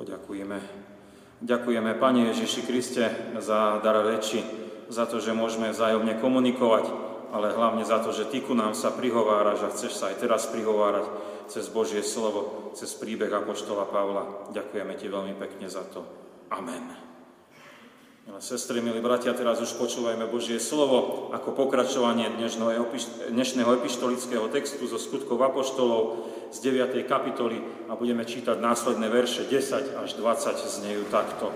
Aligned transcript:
Poďakujeme. 0.00 0.56
Ďakujeme, 1.44 1.92
Pane 2.00 2.32
Ježiši 2.32 2.64
Kriste, 2.64 3.04
za 3.36 3.84
dar 3.84 4.00
reči, 4.00 4.40
za 4.88 5.04
to, 5.04 5.20
že 5.20 5.36
môžeme 5.36 5.68
vzájomne 5.68 6.16
komunikovať, 6.24 6.88
ale 7.36 7.52
hlavne 7.52 7.84
za 7.84 8.00
to, 8.00 8.08
že 8.08 8.32
Ty 8.32 8.40
ku 8.48 8.56
nám 8.56 8.72
sa 8.72 8.96
prihováraš 8.96 9.60
a 9.60 9.72
chceš 9.76 10.00
sa 10.00 10.08
aj 10.08 10.24
teraz 10.24 10.48
prihovárať 10.48 11.04
cez 11.52 11.68
Božie 11.68 12.00
slovo, 12.00 12.72
cez 12.72 12.96
príbeh 12.96 13.28
Apoštola 13.28 13.84
Pavla. 13.92 14.48
Ďakujeme 14.56 14.96
Ti 14.96 15.04
veľmi 15.04 15.34
pekne 15.36 15.68
za 15.68 15.84
to. 15.84 16.00
Amen. 16.48 17.09
Milé 18.30 18.46
sestry, 18.46 18.78
milí 18.78 19.02
bratia, 19.02 19.34
teraz 19.34 19.58
už 19.58 19.74
počúvajme 19.74 20.22
Božie 20.30 20.62
slovo 20.62 21.26
ako 21.34 21.50
pokračovanie 21.50 22.30
dnešného 23.26 23.82
epištolického 23.82 24.46
textu 24.54 24.86
zo 24.86 25.02
skutkov 25.02 25.42
Apoštolov 25.42 26.30
z 26.54 26.62
9. 26.62 27.10
kapitoly 27.10 27.58
a 27.90 27.98
budeme 27.98 28.22
čítať 28.22 28.54
následné 28.62 29.10
verše 29.10 29.50
10 29.50 29.98
až 29.98 30.14
20 30.14 30.46
znejú 30.62 31.10
takto. 31.10 31.50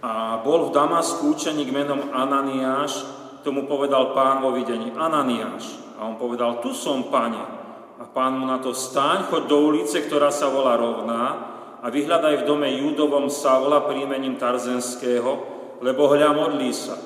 A 0.00 0.40
bol 0.40 0.72
v 0.72 0.74
Damasku 0.80 1.36
učeník 1.36 1.68
menom 1.68 2.16
Ananiáš, 2.16 3.04
tomu 3.44 3.68
povedal 3.68 4.16
pán 4.16 4.40
vo 4.40 4.56
videní, 4.56 4.88
Ananiáš. 4.96 5.84
A 6.00 6.08
on 6.08 6.16
povedal, 6.16 6.64
tu 6.64 6.72
som, 6.72 7.12
pane. 7.12 7.44
A 8.00 8.08
pán 8.08 8.40
mu 8.40 8.48
na 8.48 8.56
to, 8.56 8.72
stáň, 8.72 9.28
choď 9.28 9.52
do 9.52 9.68
ulice, 9.68 10.00
ktorá 10.00 10.32
sa 10.32 10.48
volá 10.48 10.80
rovná, 10.80 11.55
a 11.86 11.90
vyhľadaj 11.94 12.42
v 12.42 12.46
dome 12.50 12.66
Júdovom 12.66 13.30
Savla 13.30 13.86
príjmením 13.86 14.34
Tarzenského, 14.42 15.38
lebo 15.78 16.10
hľa 16.10 16.34
modlí 16.34 16.74
sa. 16.74 16.98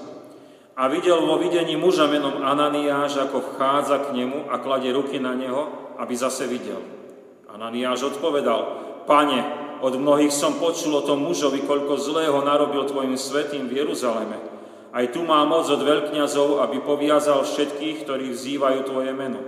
A 0.81 0.89
videl 0.89 1.21
vo 1.21 1.37
videní 1.37 1.77
muža 1.77 2.09
menom 2.09 2.41
Ananiáš, 2.41 3.21
ako 3.21 3.45
vchádza 3.45 4.09
k 4.09 4.17
nemu 4.17 4.49
a 4.49 4.57
kladie 4.57 4.89
ruky 4.97 5.21
na 5.21 5.37
neho, 5.37 5.93
aby 6.01 6.17
zase 6.17 6.49
videl. 6.49 6.81
Ananiáš 7.53 8.17
odpovedal, 8.17 8.89
Pane, 9.05 9.45
od 9.85 10.01
mnohých 10.01 10.33
som 10.33 10.57
počul 10.57 10.97
o 10.97 11.05
tom 11.05 11.29
mužovi, 11.29 11.61
koľko 11.69 12.01
zlého 12.01 12.41
narobil 12.41 12.89
Tvojim 12.89 13.21
svetým 13.21 13.69
v 13.69 13.85
Jeruzaleme. 13.85 14.41
Aj 14.97 15.05
tu 15.13 15.21
má 15.29 15.45
moc 15.45 15.69
od 15.69 15.85
veľkňazov, 15.85 16.65
aby 16.65 16.81
poviazal 16.81 17.45
všetkých, 17.45 18.09
ktorí 18.09 18.33
vzývajú 18.33 18.89
Tvoje 18.89 19.13
meno. 19.13 19.45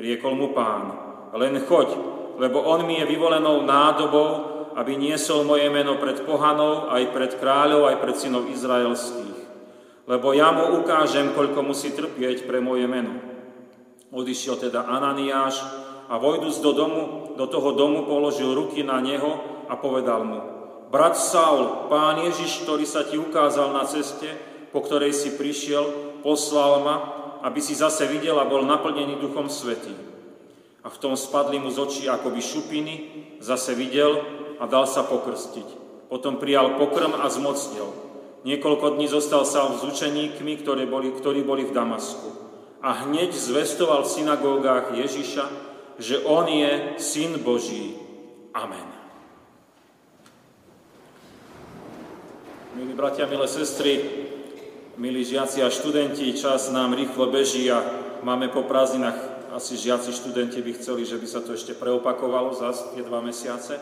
Riekol 0.00 0.40
mu 0.40 0.56
pán, 0.56 0.88
len 1.36 1.60
choď, 1.68 2.14
lebo 2.40 2.64
on 2.64 2.88
mi 2.88 2.98
je 2.98 3.06
vyvolenou 3.12 3.62
nádobou, 3.62 4.53
aby 4.74 4.98
niesol 4.98 5.46
moje 5.46 5.70
meno 5.70 5.98
pred 6.02 6.22
pohanou, 6.26 6.90
aj 6.90 7.14
pred 7.14 7.32
kráľov, 7.38 7.90
aj 7.90 7.96
pred 8.02 8.16
synov 8.18 8.50
izraelských. 8.50 9.38
Lebo 10.04 10.36
ja 10.36 10.52
mu 10.52 10.82
ukážem, 10.82 11.32
koľko 11.32 11.64
musí 11.64 11.94
trpieť 11.94 12.44
pre 12.44 12.60
moje 12.60 12.84
meno. 12.84 13.16
Odišiel 14.12 14.60
teda 14.60 14.84
Ananiáš 14.84 15.64
a 16.10 16.20
vojdúc 16.20 16.60
do 16.60 16.72
domu, 16.76 17.02
do 17.34 17.46
toho 17.48 17.72
domu 17.72 18.04
položil 18.04 18.52
ruky 18.52 18.84
na 18.84 19.00
neho 19.00 19.40
a 19.66 19.74
povedal 19.80 20.22
mu, 20.22 20.40
Brat 20.92 21.18
Saul, 21.18 21.90
pán 21.90 22.22
Ježiš, 22.22 22.62
ktorý 22.62 22.86
sa 22.86 23.02
ti 23.02 23.18
ukázal 23.18 23.74
na 23.74 23.82
ceste, 23.82 24.30
po 24.70 24.78
ktorej 24.78 25.10
si 25.10 25.34
prišiel, 25.34 25.82
poslal 26.22 26.86
ma, 26.86 26.96
aby 27.42 27.58
si 27.58 27.74
zase 27.74 28.06
videl 28.06 28.38
a 28.38 28.46
bol 28.46 28.62
naplnený 28.62 29.18
Duchom 29.18 29.50
Svetým. 29.50 29.98
A 30.84 30.92
v 30.92 31.00
tom 31.00 31.18
spadli 31.18 31.58
mu 31.58 31.72
z 31.72 31.82
očí 31.82 32.04
akoby 32.06 32.38
šupiny, 32.38 32.94
zase 33.42 33.74
videl 33.74 34.22
a 34.64 34.70
dal 34.70 34.88
sa 34.88 35.04
pokrstiť. 35.04 35.84
Potom 36.08 36.40
prijal 36.40 36.80
pokrm 36.80 37.12
a 37.20 37.28
zmocnil. 37.28 37.84
Niekoľko 38.48 38.96
dní 38.96 39.12
zostal 39.12 39.44
sám 39.44 39.76
s 39.76 39.84
učeníkmi, 39.84 40.64
ktorí 40.64 40.88
boli, 40.88 41.12
ktorí 41.12 41.44
boli 41.44 41.68
v 41.68 41.76
Damasku. 41.76 42.32
A 42.80 43.04
hneď 43.04 43.36
zvestoval 43.36 44.08
v 44.08 44.12
synagógách 44.16 44.96
Ježiša, 44.96 45.44
že 46.00 46.24
On 46.24 46.48
je 46.48 46.96
Syn 46.96 47.44
Boží. 47.44 47.96
Amen. 48.56 48.88
Milí 52.72 52.96
bratia, 52.96 53.28
milé 53.28 53.46
sestry, 53.46 54.00
milí 54.96 55.28
žiaci 55.28 55.60
a 55.60 55.68
študenti, 55.68 56.32
čas 56.34 56.72
nám 56.72 56.96
rýchlo 56.96 57.28
beží 57.28 57.68
a 57.68 57.84
máme 58.24 58.48
po 58.48 58.64
prázdninách 58.64 59.34
asi 59.54 59.78
žiaci 59.78 60.10
študenti 60.10 60.58
by 60.58 60.72
chceli, 60.74 61.06
že 61.06 61.14
by 61.14 61.26
sa 61.30 61.38
to 61.38 61.54
ešte 61.54 61.78
preopakovalo 61.78 62.58
za 62.58 62.74
tie 62.90 63.06
dva 63.06 63.22
mesiace. 63.22 63.78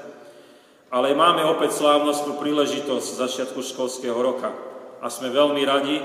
Ale 0.93 1.17
máme 1.17 1.41
opäť 1.49 1.81
slávnostnú 1.81 2.37
príležitosť 2.37 3.17
začiatku 3.17 3.65
školského 3.65 4.13
roka. 4.13 4.53
A 5.01 5.09
sme 5.09 5.33
veľmi 5.33 5.65
radi, 5.65 5.97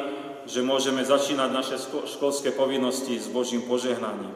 že 0.48 0.64
môžeme 0.64 1.04
začínať 1.04 1.50
naše 1.52 1.76
školské 2.08 2.56
povinnosti 2.56 3.20
s 3.20 3.28
Božím 3.28 3.68
požehnaním. 3.68 4.32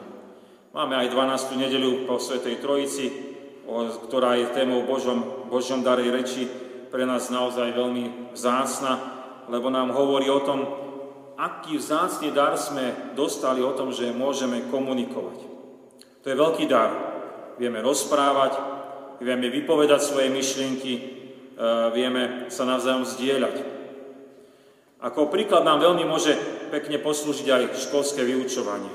Máme 0.76 0.92
aj 1.00 1.08
12. 1.08 1.56
nedelu 1.56 2.04
po 2.04 2.20
Svetej 2.20 2.60
Trojici, 2.60 3.08
ktorá 4.04 4.36
je 4.36 4.52
témou 4.52 4.84
Božom, 4.84 5.48
Božom 5.48 5.80
darej 5.80 6.12
reči 6.12 6.44
pre 6.92 7.08
nás 7.08 7.32
naozaj 7.32 7.72
veľmi 7.72 8.36
vzácna, 8.36 9.00
lebo 9.48 9.72
nám 9.72 9.96
hovorí 9.96 10.28
o 10.28 10.44
tom, 10.44 10.68
aký 11.40 11.80
vzácný 11.80 12.28
dar 12.28 12.60
sme 12.60 13.16
dostali 13.16 13.64
o 13.64 13.72
tom, 13.72 13.88
že 13.88 14.12
môžeme 14.12 14.68
komunikovať. 14.68 15.38
To 16.20 16.26
je 16.28 16.36
veľký 16.36 16.68
dar. 16.68 16.92
Vieme 17.56 17.80
rozprávať, 17.80 18.71
vieme 19.22 19.48
vypovedať 19.48 20.00
svoje 20.02 20.28
myšlienky, 20.28 20.92
e, 20.98 21.02
vieme 21.94 22.50
sa 22.50 22.66
navzájom 22.66 23.06
zdieľať. 23.06 23.56
Ako 25.02 25.30
príklad 25.30 25.66
nám 25.66 25.82
veľmi 25.82 26.06
môže 26.06 26.34
pekne 26.70 26.98
poslúžiť 27.02 27.48
aj 27.50 27.62
školské 27.88 28.22
vyučovanie. 28.22 28.90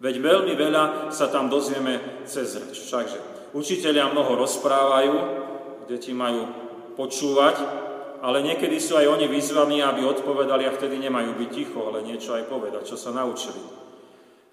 Veď 0.00 0.14
veľmi 0.18 0.54
veľa 0.56 1.12
sa 1.12 1.28
tam 1.28 1.52
dozvieme 1.52 2.24
cez 2.24 2.56
reč. 2.56 2.88
Všakže 2.88 3.52
učiteľia 3.52 4.10
mnoho 4.10 4.38
rozprávajú, 4.38 5.14
deti 5.86 6.16
majú 6.16 6.48
počúvať, 6.96 7.56
ale 8.20 8.44
niekedy 8.44 8.76
sú 8.80 8.96
aj 8.96 9.06
oni 9.06 9.26
vyzvaní, 9.28 9.80
aby 9.80 10.04
odpovedali 10.04 10.68
a 10.68 10.74
vtedy 10.74 11.00
nemajú 11.00 11.36
byť 11.36 11.50
ticho, 11.52 11.80
ale 11.84 12.04
niečo 12.04 12.36
aj 12.36 12.48
povedať, 12.48 12.82
čo 12.88 12.96
sa 12.96 13.12
naučili. 13.12 13.60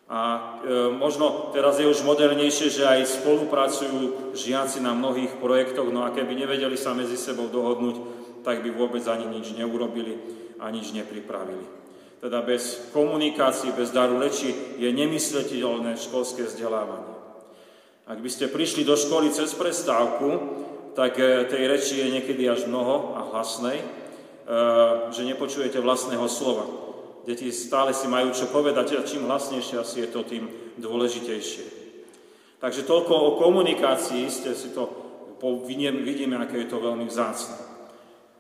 A 0.08 0.20
e, 0.64 0.96
možno 0.96 1.52
teraz 1.52 1.84
je 1.84 1.88
už 1.88 2.08
modernejšie, 2.08 2.72
že 2.72 2.88
aj 2.88 3.20
spolupracujú 3.20 4.32
žiaci 4.32 4.80
na 4.80 4.96
mnohých 4.96 5.36
projektoch, 5.44 5.92
no 5.92 6.08
a 6.08 6.16
keby 6.16 6.32
nevedeli 6.32 6.80
sa 6.80 6.96
medzi 6.96 7.20
sebou 7.20 7.52
dohodnúť, 7.52 8.00
tak 8.40 8.64
by 8.64 8.72
vôbec 8.72 9.04
ani 9.12 9.28
nič 9.28 9.52
neurobili 9.52 10.16
a 10.64 10.72
nič 10.72 10.96
nepripravili. 10.96 11.68
Teda 12.24 12.40
bez 12.40 12.88
komunikácií, 12.96 13.76
bez 13.76 13.92
daru 13.92 14.16
reči 14.24 14.80
je 14.80 14.88
nemysliteľné 14.96 16.00
školské 16.00 16.48
vzdelávanie. 16.48 17.14
Ak 18.08 18.24
by 18.24 18.30
ste 18.32 18.48
prišli 18.48 18.88
do 18.88 18.96
školy 18.96 19.28
cez 19.36 19.52
prestávku, 19.60 20.64
tak 20.96 21.20
e, 21.20 21.52
tej 21.52 21.68
reči 21.68 22.00
je 22.00 22.08
niekedy 22.16 22.48
až 22.48 22.64
mnoho 22.64 23.12
a 23.20 23.28
hlasnej, 23.28 23.84
e, 23.84 23.86
že 25.12 25.28
nepočujete 25.28 25.84
vlastného 25.84 26.24
slova. 26.32 26.87
Deti 27.28 27.52
stále 27.52 27.92
si 27.92 28.08
majú 28.08 28.32
čo 28.32 28.48
povedať 28.48 28.96
a 28.96 29.04
čím 29.04 29.28
hlasnejšie 29.28 29.76
asi 29.76 30.08
je 30.08 30.10
to, 30.10 30.24
tým 30.24 30.48
dôležitejšie. 30.80 31.66
Takže 32.64 32.88
toľko 32.88 33.14
o 33.14 33.36
komunikácii, 33.44 34.32
ste 34.32 34.56
si 34.56 34.72
to 34.72 34.88
vidíme, 35.68 36.40
aké 36.40 36.64
je 36.64 36.72
to 36.72 36.80
veľmi 36.80 37.04
vzácne. 37.04 37.60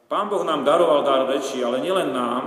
Pán 0.08 0.32
Boh 0.32 0.48
nám 0.48 0.64
daroval 0.64 1.04
dar 1.04 1.28
reči, 1.28 1.60
ale 1.60 1.84
nielen 1.84 2.16
nám, 2.16 2.44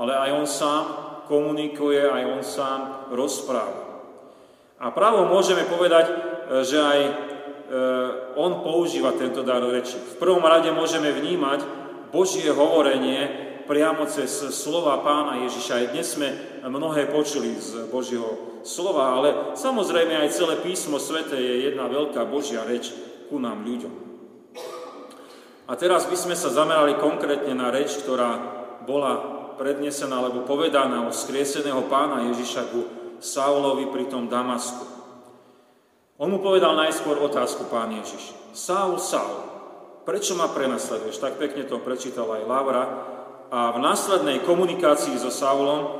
ale 0.00 0.16
aj 0.16 0.30
On 0.32 0.48
sám 0.48 0.82
komunikuje, 1.28 2.00
aj 2.00 2.22
On 2.32 2.42
sám 2.42 2.80
rozpráva. 3.12 4.00
A 4.80 4.88
právo 4.88 5.28
môžeme 5.28 5.68
povedať, 5.68 6.08
e, 6.08 6.14
že 6.64 6.80
aj 6.80 7.00
E, 7.64 7.76
on 8.36 8.60
používa 8.60 9.16
tento 9.16 9.40
dar 9.40 9.64
reči. 9.64 9.96
V 9.96 10.20
prvom 10.20 10.44
rade 10.44 10.68
môžeme 10.68 11.08
vnímať 11.16 11.64
Božie 12.12 12.52
hovorenie 12.52 13.43
priamo 13.64 14.04
cez 14.08 14.30
slova 14.52 15.00
pána 15.00 15.44
Ježiša. 15.48 15.72
Aj 15.74 15.90
dnes 15.92 16.06
sme 16.06 16.28
mnohé 16.64 17.08
počuli 17.08 17.56
z 17.56 17.88
Božieho 17.88 18.60
slova, 18.64 19.20
ale 19.20 19.28
samozrejme 19.56 20.16
aj 20.24 20.36
celé 20.36 20.54
písmo 20.60 21.00
svete 21.00 21.36
je 21.36 21.68
jedna 21.68 21.88
veľká 21.88 22.24
Božia 22.28 22.64
reč 22.64 22.92
ku 23.28 23.40
nám 23.40 23.64
ľuďom. 23.64 23.92
A 25.64 25.72
teraz 25.80 26.04
by 26.04 26.16
sme 26.16 26.36
sa 26.36 26.52
zamerali 26.52 27.00
konkrétne 27.00 27.56
na 27.56 27.72
reč, 27.72 27.96
ktorá 28.04 28.36
bola 28.84 29.12
prednesená 29.56 30.20
alebo 30.20 30.44
povedaná 30.44 31.08
o 31.08 31.14
skrieseného 31.14 31.88
pána 31.88 32.28
Ježiša 32.32 32.62
ku 32.68 32.80
Saulovi 33.24 33.88
pri 33.88 34.12
tom 34.12 34.28
Damasku. 34.28 34.84
On 36.20 36.28
mu 36.28 36.38
povedal 36.44 36.76
najskôr 36.76 37.16
otázku, 37.16 37.66
pán 37.72 37.90
Ježiš. 37.96 38.36
Saul, 38.52 39.00
Saul, 39.00 39.40
prečo 40.04 40.36
ma 40.36 40.52
prenasleduješ? 40.52 41.18
Tak 41.18 41.40
pekne 41.40 41.64
to 41.64 41.80
prečítal 41.82 42.28
aj 42.28 42.42
Lavra. 42.44 42.82
A 43.54 43.70
v 43.70 43.78
následnej 43.78 44.42
komunikácii 44.42 45.14
so 45.14 45.30
Saulom 45.30 45.82
e, 45.86 45.90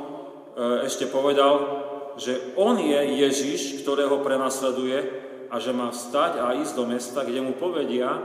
ešte 0.83 1.07
povedal, 1.07 1.87
že 2.19 2.51
on 2.59 2.75
je 2.75 2.99
Ježiš, 3.23 3.79
ktorého 3.79 4.19
prenasleduje 4.19 4.99
a 5.47 5.55
že 5.63 5.71
má 5.71 5.87
vstať 5.87 6.43
a 6.43 6.51
ísť 6.59 6.75
do 6.75 6.83
mesta, 6.83 7.23
kde 7.23 7.39
mu 7.39 7.55
povedia, 7.55 8.19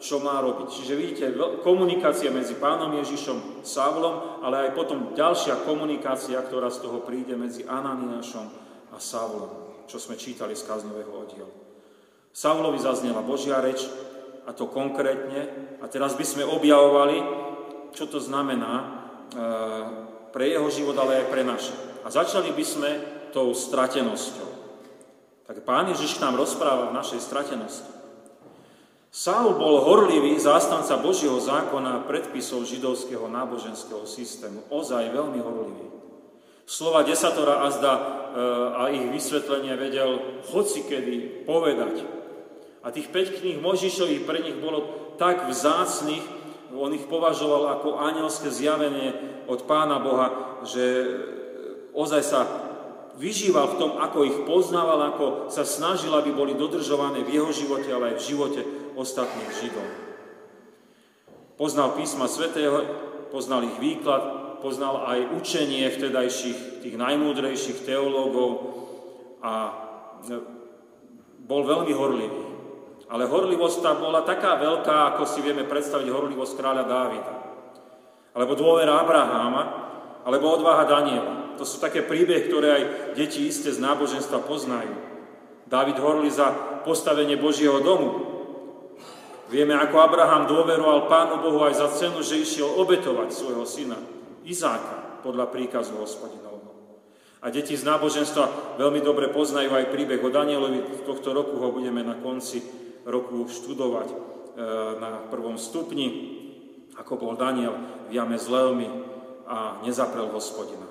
čo 0.00 0.16
má 0.24 0.40
robiť. 0.40 0.68
Čiže 0.72 0.94
vidíte, 0.96 1.24
komunikácia 1.60 2.32
medzi 2.32 2.56
pánom 2.56 2.96
Ježišom, 3.04 3.60
Saulom, 3.68 4.40
ale 4.40 4.64
aj 4.64 4.70
potom 4.72 5.12
ďalšia 5.12 5.68
komunikácia, 5.68 6.40
ktorá 6.40 6.72
z 6.72 6.80
toho 6.88 7.04
príde 7.04 7.36
medzi 7.36 7.68
Ananiášom 7.68 8.48
a 8.90 8.96
Saulom 8.96 9.70
čo 9.90 9.98
sme 9.98 10.14
čítali 10.14 10.54
z 10.54 10.62
kázňového 10.70 11.10
oddielu. 11.10 11.50
Saulovi 12.30 12.78
zaznela 12.78 13.26
Božia 13.26 13.58
reč, 13.58 13.90
a 14.46 14.54
to 14.54 14.70
konkrétne. 14.70 15.50
A 15.82 15.90
teraz 15.90 16.14
by 16.14 16.22
sme 16.22 16.46
objavovali, 16.46 17.18
čo 17.92 18.06
to 18.06 18.18
znamená 18.22 18.72
e, 18.80 18.86
pre 20.30 20.50
jeho 20.50 20.68
život, 20.70 20.96
ale 20.98 21.24
aj 21.24 21.26
pre 21.30 21.42
naše. 21.42 21.74
A 22.02 22.08
začali 22.08 22.54
by 22.54 22.64
sme 22.64 22.90
tou 23.30 23.54
stratenosťou. 23.54 24.50
Tak 25.50 25.66
pán 25.66 25.90
Ježiš 25.90 26.22
nám 26.22 26.38
rozpráva 26.38 26.90
o 26.90 26.96
našej 26.96 27.20
stratenosti. 27.22 27.90
Saul 29.10 29.58
bol 29.58 29.82
horlivý 29.82 30.38
zástanca 30.38 30.94
Božieho 31.02 31.34
zákona 31.42 31.98
a 31.98 32.04
predpisov 32.06 32.62
židovského 32.62 33.26
náboženského 33.26 34.06
systému. 34.06 34.62
Ozaj 34.70 35.10
veľmi 35.10 35.42
horlivý. 35.42 35.86
Slova 36.62 37.02
desatora 37.02 37.66
a 37.66 37.74
zda 37.74 37.92
e, 37.98 38.02
a 38.78 38.82
ich 38.94 39.02
vysvetlenie 39.10 39.74
vedel 39.74 40.22
hocikedy 40.54 41.42
povedať. 41.42 42.06
A 42.86 42.94
tých 42.94 43.10
5 43.10 43.42
kníh 43.42 43.58
Možišových 43.58 44.22
pre 44.22 44.38
nich 44.46 44.54
bolo 44.54 45.12
tak 45.18 45.50
vzácných, 45.50 46.39
on 46.74 46.94
ich 46.94 47.06
považoval 47.10 47.78
ako 47.78 47.98
anielské 47.98 48.50
zjavenie 48.50 49.14
od 49.50 49.66
Pána 49.66 49.98
Boha, 49.98 50.60
že 50.62 50.82
ozaj 51.94 52.22
sa 52.22 52.40
vyžíval 53.18 53.74
v 53.74 53.78
tom, 53.78 53.90
ako 53.98 54.18
ich 54.24 54.38
poznával, 54.48 55.12
ako 55.12 55.26
sa 55.52 55.66
snažil, 55.66 56.14
aby 56.14 56.30
boli 56.32 56.54
dodržované 56.56 57.26
v 57.26 57.36
jeho 57.36 57.50
živote, 57.52 57.90
ale 57.90 58.14
aj 58.14 58.16
v 58.22 58.26
živote 58.32 58.60
ostatných 58.96 59.50
Židov. 59.60 59.88
Poznal 61.60 61.92
písma 61.92 62.24
svätého, 62.24 62.88
poznal 63.28 63.68
ich 63.68 63.76
výklad, 63.76 64.40
poznal 64.64 65.04
aj 65.04 65.36
učenie 65.36 65.88
vtedajších, 65.92 66.84
tých 66.84 66.96
najmúdrejších 66.96 67.84
teológov 67.84 68.50
a 69.44 69.52
e, 69.68 69.72
bol 71.44 71.64
veľmi 71.64 71.92
horlivý. 71.92 72.49
Ale 73.10 73.26
horlivosť 73.26 73.82
tá 73.82 73.92
bola 73.98 74.22
taká 74.22 74.54
veľká, 74.54 75.14
ako 75.14 75.26
si 75.26 75.42
vieme 75.42 75.66
predstaviť 75.66 76.06
horlivosť 76.06 76.54
kráľa 76.54 76.84
Dávida. 76.86 77.34
Alebo 78.38 78.54
dôvera 78.54 79.02
Abraháma, 79.02 79.62
alebo 80.22 80.54
odvaha 80.54 80.86
Daniela. 80.86 81.58
To 81.58 81.66
sú 81.66 81.82
také 81.82 82.06
príbehy, 82.06 82.46
ktoré 82.46 82.68
aj 82.70 82.84
deti 83.18 83.50
isté 83.50 83.74
z 83.74 83.82
náboženstva 83.82 84.46
poznajú. 84.46 84.94
Dávid 85.66 85.98
horli 85.98 86.30
za 86.30 86.54
postavenie 86.86 87.34
Božieho 87.34 87.82
domu, 87.82 88.30
Vieme, 89.50 89.74
ako 89.74 89.98
Abraham 89.98 90.46
dôveroval 90.46 91.10
Pánu 91.10 91.42
Bohu 91.42 91.66
aj 91.66 91.82
za 91.82 91.90
cenu, 91.90 92.22
že 92.22 92.38
išiel 92.38 92.70
obetovať 92.70 93.34
svojho 93.34 93.66
syna 93.66 93.98
Izáka 94.46 95.20
podľa 95.26 95.50
príkazu 95.50 95.98
hospodinovho. 95.98 96.70
A 97.42 97.50
deti 97.50 97.74
z 97.74 97.82
náboženstva 97.82 98.78
veľmi 98.78 99.02
dobre 99.02 99.26
poznajú 99.26 99.74
aj 99.74 99.90
príbeh 99.90 100.22
o 100.22 100.30
Danielovi. 100.30 101.02
Tohto 101.02 101.34
roku 101.34 101.58
ho 101.58 101.74
budeme 101.74 102.06
na 102.06 102.14
konci 102.22 102.62
roku 103.06 103.48
študovať 103.48 104.08
e, 104.10 104.16
na 105.00 105.24
prvom 105.28 105.56
stupni, 105.56 106.38
ako 106.96 107.16
bol 107.16 107.32
Daniel 107.38 107.76
v 108.10 108.16
jame 108.16 108.36
z 108.36 108.46
Leomy 108.50 108.88
a 109.48 109.80
nezaprel 109.82 110.28
hospodina. 110.30 110.86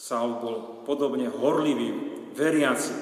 Saul 0.00 0.40
bol 0.40 0.56
podobne 0.88 1.28
horlivý, 1.28 1.92
veriaci, 2.32 2.94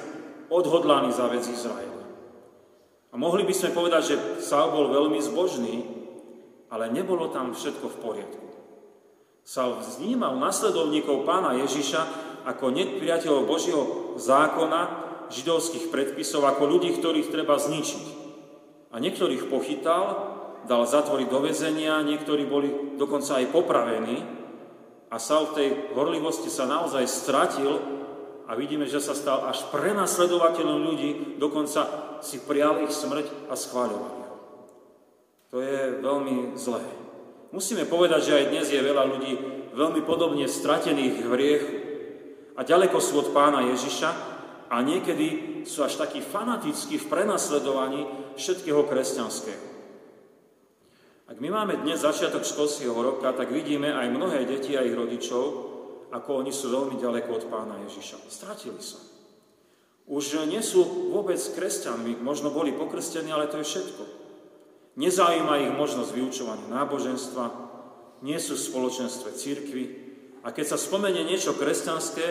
odhodlaný 0.51 1.15
za 1.15 1.31
vec 1.31 1.47
Izraela. 1.47 2.05
A 3.09 3.15
mohli 3.17 3.47
by 3.47 3.55
sme 3.55 3.71
povedať, 3.77 4.03
že 4.03 4.17
Saul 4.43 4.75
bol 4.75 4.87
veľmi 4.91 5.23
zbožný, 5.23 5.87
ale 6.69 6.93
nebolo 6.93 7.31
tam 7.31 7.55
všetko 7.55 7.87
v 7.87 8.01
poriadku. 8.03 8.47
Saul 9.47 9.81
vnímal 9.81 10.37
nasledovníkov 10.37 11.25
pána 11.25 11.57
Ježiša 11.57 12.29
ako 12.45 12.69
nepriateľov 12.69 13.49
Božieho 13.49 13.85
zákona, 14.21 15.08
židovských 15.31 15.93
predpisov, 15.93 16.45
ako 16.45 16.69
ľudí, 16.69 16.97
ktorých 16.97 17.33
treba 17.33 17.61
zničiť. 17.61 18.05
A 18.93 18.97
niektorých 18.97 19.53
pochytal, 19.53 20.37
dal 20.69 20.85
zatvoriť 20.85 21.29
do 21.29 21.41
vezenia, 21.45 22.05
niektorí 22.05 22.45
boli 22.45 22.99
dokonca 23.01 23.41
aj 23.41 23.53
popravení 23.53 24.39
a 25.09 25.17
Saul 25.17 25.53
v 25.53 25.57
tej 25.57 25.69
horlivosti 25.97 26.53
sa 26.53 26.69
naozaj 26.69 27.09
stratil 27.09 27.81
a 28.49 28.53
vidíme, 28.53 28.85
že 28.85 29.01
sa 29.01 29.17
stal 29.17 29.49
až 29.49 29.65
prenasledovateľom 29.73 30.79
ľudí, 30.85 31.11
dokonca 31.41 31.89
si 32.21 32.45
prijal 32.45 32.85
ich 32.85 32.93
smrť 32.93 33.49
a 33.49 33.55
schváľoval. 33.57 34.17
To 35.49 35.65
je 35.65 36.05
veľmi 36.05 36.61
zlé. 36.61 36.85
Musíme 37.49 37.89
povedať, 37.89 38.29
že 38.29 38.37
aj 38.37 38.49
dnes 38.53 38.67
je 38.69 38.85
veľa 38.85 39.05
ľudí 39.09 39.33
veľmi 39.73 40.05
podobne 40.05 40.45
stratených 40.45 41.25
v 41.25 41.31
hriechu 41.33 41.75
a 42.53 42.61
ďaleko 42.61 43.01
sú 43.01 43.25
od 43.25 43.29
pána 43.33 43.65
Ježiša 43.73 44.28
a 44.69 44.77
niekedy 44.85 45.61
sú 45.65 45.85
až 45.85 45.97
takí 45.97 46.21
fanatickí 46.21 47.01
v 47.01 47.09
prenasledovaní 47.09 48.05
všetkého 48.37 48.85
kresťanského. 48.85 49.65
Ak 51.29 51.37
my 51.37 51.49
máme 51.53 51.77
dnes 51.85 52.01
začiatok 52.01 52.45
školského 52.45 52.97
roka, 52.97 53.29
tak 53.37 53.53
vidíme 53.53 53.93
aj 53.93 54.09
mnohé 54.09 54.49
deti 54.49 54.77
a 54.77 54.85
ich 54.85 54.97
rodičov, 54.97 55.45
ako 56.09 56.41
oni 56.41 56.53
sú 56.53 56.73
veľmi 56.73 56.97
ďaleko 56.97 57.29
od 57.37 57.45
pána 57.53 57.77
Ježiša. 57.85 58.33
Stratili 58.33 58.81
sa. 58.81 58.97
Už 60.09 60.49
nie 60.49 60.65
sú 60.65 61.13
vôbec 61.13 61.37
kresťanmi, 61.37 62.25
možno 62.25 62.49
boli 62.49 62.73
pokrstení, 62.73 63.29
ale 63.29 63.53
to 63.53 63.61
je 63.61 63.69
všetko. 63.69 64.03
Nezaujíma 64.97 65.69
ich 65.69 65.73
možnosť 65.77 66.11
vyučovania 66.17 66.69
náboženstva, 66.73 67.45
nie 68.25 68.41
sú 68.41 68.57
v 68.57 68.67
spoločenstve 68.73 69.29
církvy 69.37 69.85
a 70.43 70.51
keď 70.51 70.75
sa 70.75 70.79
spomenie 70.81 71.29
niečo 71.29 71.55
kresťanské, 71.55 72.25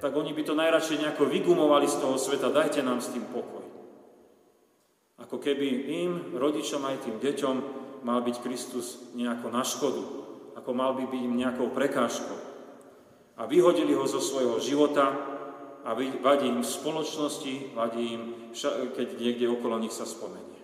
tak 0.00 0.16
oni 0.16 0.32
by 0.32 0.42
to 0.42 0.56
najradšej 0.56 1.00
nejako 1.04 1.28
vygumovali 1.28 1.84
z 1.84 2.00
toho 2.00 2.16
sveta, 2.16 2.48
dajte 2.48 2.80
nám 2.80 3.04
s 3.04 3.12
tým 3.12 3.28
pokoj. 3.28 3.62
Ako 5.20 5.36
keby 5.36 5.68
im, 6.02 6.12
rodičom 6.40 6.80
aj 6.88 7.04
tým 7.04 7.16
deťom, 7.20 7.56
mal 8.02 8.24
byť 8.24 8.36
Kristus 8.40 9.12
nejako 9.12 9.52
na 9.52 9.60
škodu, 9.60 10.02
ako 10.56 10.70
mal 10.72 10.96
by 10.96 11.04
byť 11.04 11.20
im 11.20 11.36
nejakou 11.36 11.68
prekážkou 11.70 12.50
a 13.40 13.48
vyhodili 13.48 13.96
ho 13.96 14.04
zo 14.04 14.20
svojho 14.20 14.60
života 14.60 15.16
a 15.80 15.96
vadí 15.96 16.48
im 16.48 16.60
v 16.60 16.68
spoločnosti, 16.68 17.72
vadí 17.72 18.16
im, 18.16 18.22
keď 18.92 19.08
niekde 19.16 19.48
okolo 19.48 19.80
nich 19.80 19.96
sa 19.96 20.04
spomenie. 20.04 20.60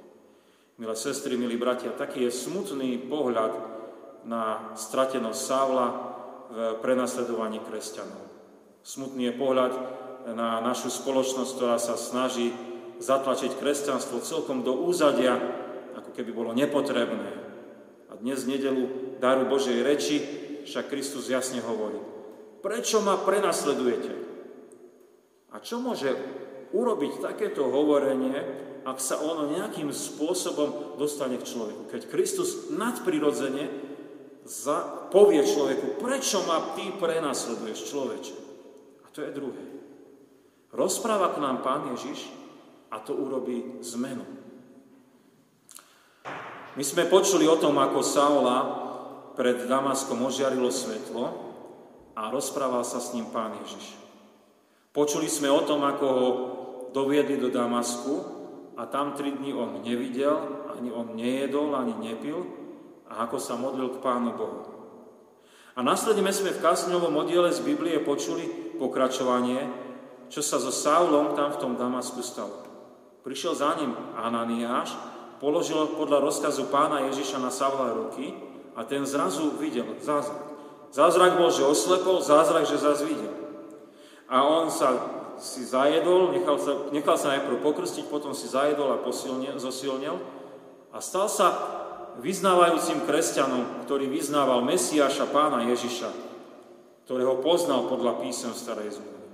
Milé 0.76 0.92
sestry, 0.92 1.40
milí 1.40 1.56
bratia, 1.56 1.96
taký 1.96 2.28
je 2.28 2.36
smutný 2.36 3.00
pohľad 3.08 3.56
na 4.28 4.76
stratenosť 4.76 5.40
Sávla 5.40 5.86
v 6.52 6.56
prenasledovaní 6.84 7.64
kresťanov. 7.64 8.35
Smutný 8.86 9.34
je 9.34 9.34
pohľad 9.34 9.72
na 10.38 10.62
našu 10.62 10.94
spoločnosť, 10.94 11.58
ktorá 11.58 11.74
sa 11.74 11.98
snaží 11.98 12.54
zatlačiť 13.02 13.58
kresťanstvo 13.58 14.22
celkom 14.22 14.62
do 14.62 14.78
úzadia, 14.78 15.34
ako 15.98 16.14
keby 16.14 16.30
bolo 16.30 16.54
nepotrebné. 16.54 17.34
A 18.06 18.14
dnes 18.14 18.46
v 18.46 18.54
nedelu 18.54 18.84
daru 19.18 19.50
Božej 19.50 19.82
reči 19.82 20.22
však 20.70 20.86
Kristus 20.86 21.26
jasne 21.26 21.58
hovorí. 21.66 21.98
Prečo 22.62 23.02
ma 23.02 23.18
prenasledujete? 23.18 24.12
A 25.50 25.58
čo 25.58 25.82
môže 25.82 26.14
urobiť 26.70 27.26
takéto 27.26 27.66
hovorenie, 27.66 28.38
ak 28.86 29.02
sa 29.02 29.18
ono 29.18 29.50
nejakým 29.50 29.90
spôsobom 29.90 30.94
dostane 30.94 31.42
k 31.42 31.48
človeku? 31.50 31.90
Keď 31.90 32.06
Kristus 32.06 32.70
nadprirodzene 32.70 33.66
povie 35.10 35.42
človeku, 35.42 35.98
prečo 35.98 36.46
ma 36.46 36.78
ty 36.78 36.86
prenasleduješ, 36.94 37.90
človeče? 37.90 38.45
To 39.16 39.24
je 39.24 39.32
druhé. 39.32 39.64
Rozpráva 40.76 41.32
k 41.32 41.40
nám 41.40 41.64
Pán 41.64 41.88
Ježiš 41.96 42.28
a 42.92 43.00
to 43.00 43.16
urobí 43.16 43.80
zmenu. 43.80 44.28
My 46.76 46.84
sme 46.84 47.08
počuli 47.08 47.48
o 47.48 47.56
tom, 47.56 47.80
ako 47.80 48.04
Saula 48.04 48.58
pred 49.32 49.64
Damaskom 49.64 50.20
ožiarilo 50.20 50.68
svetlo 50.68 51.32
a 52.12 52.28
rozprával 52.28 52.84
sa 52.84 53.00
s 53.00 53.16
ním 53.16 53.32
pán 53.32 53.56
Ježiš. 53.64 53.96
Počuli 54.92 55.32
sme 55.32 55.48
o 55.48 55.64
tom, 55.64 55.80
ako 55.88 56.04
ho 56.04 56.28
doviedli 56.92 57.40
do 57.40 57.48
Damasku 57.48 58.20
a 58.76 58.84
tam 58.84 59.16
tri 59.16 59.32
dni 59.32 59.56
on 59.56 59.80
nevidel, 59.80 60.68
ani 60.76 60.92
on 60.92 61.16
nejedol, 61.16 61.72
ani 61.72 61.96
nepil 61.96 62.44
a 63.08 63.24
ako 63.24 63.40
sa 63.40 63.56
modlil 63.56 63.96
k 63.96 64.02
Pánu 64.04 64.36
Bohu. 64.36 64.60
A 65.72 65.80
následne 65.80 66.28
sme 66.32 66.52
v 66.52 66.60
kásňovom 66.60 67.16
oddiele 67.16 67.48
z 67.48 67.64
Biblie 67.64 67.96
počuli 68.04 68.65
pokračovanie, 68.78 69.66
čo 70.32 70.42
sa 70.42 70.60
so 70.60 70.70
Saulom 70.70 71.34
tam 71.38 71.54
v 71.54 71.60
tom 71.60 71.72
Damasku 71.74 72.20
stalo. 72.20 72.66
Prišiel 73.26 73.58
za 73.58 73.74
ním 73.74 73.94
Ananiáš, 74.14 74.94
položil 75.42 75.98
podľa 75.98 76.22
rozkazu 76.22 76.70
pána 76.70 77.10
Ježiša 77.10 77.42
na 77.42 77.50
Saula 77.50 77.92
ruky 77.92 78.32
a 78.78 78.86
ten 78.86 79.02
zrazu 79.02 79.56
videl 79.58 79.98
zázrak. 79.98 80.54
Zázrak 80.94 81.34
bol, 81.36 81.50
že 81.50 81.66
oslepol, 81.66 82.22
zázrak, 82.22 82.64
že 82.64 82.78
zás 82.78 83.02
videl. 83.02 83.34
A 84.30 84.46
on 84.46 84.70
sa 84.70 84.94
si 85.36 85.66
zajedol, 85.66 86.32
nechal 86.32 86.56
sa, 86.56 86.72
nechal 86.90 87.16
sa 87.20 87.36
najprv 87.36 87.60
pokrstiť, 87.60 88.08
potom 88.08 88.32
si 88.32 88.48
zajedol 88.48 88.96
a 88.96 89.02
posilnil, 89.04 89.60
zosilnil 89.60 90.16
a 90.94 90.98
stal 91.04 91.28
sa 91.28 91.48
vyznávajúcim 92.24 93.04
kresťanom, 93.04 93.84
ktorý 93.84 94.08
vyznával 94.08 94.64
Mesiáša 94.64 95.28
pána 95.28 95.68
Ježiša, 95.68 96.08
ktorého 97.06 97.38
poznal 97.38 97.86
podľa 97.86 98.18
písem 98.18 98.50
starej 98.50 98.98
zmluvy. 98.98 99.30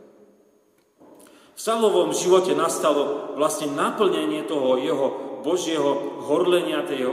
V 1.56 1.60
Saulovom 1.60 2.12
živote 2.12 2.52
nastalo 2.52 3.32
vlastne 3.32 3.72
naplnenie 3.72 4.44
toho 4.44 4.76
jeho 4.76 5.06
Božieho 5.40 6.20
horlenia, 6.28 6.84
tej 6.84 7.08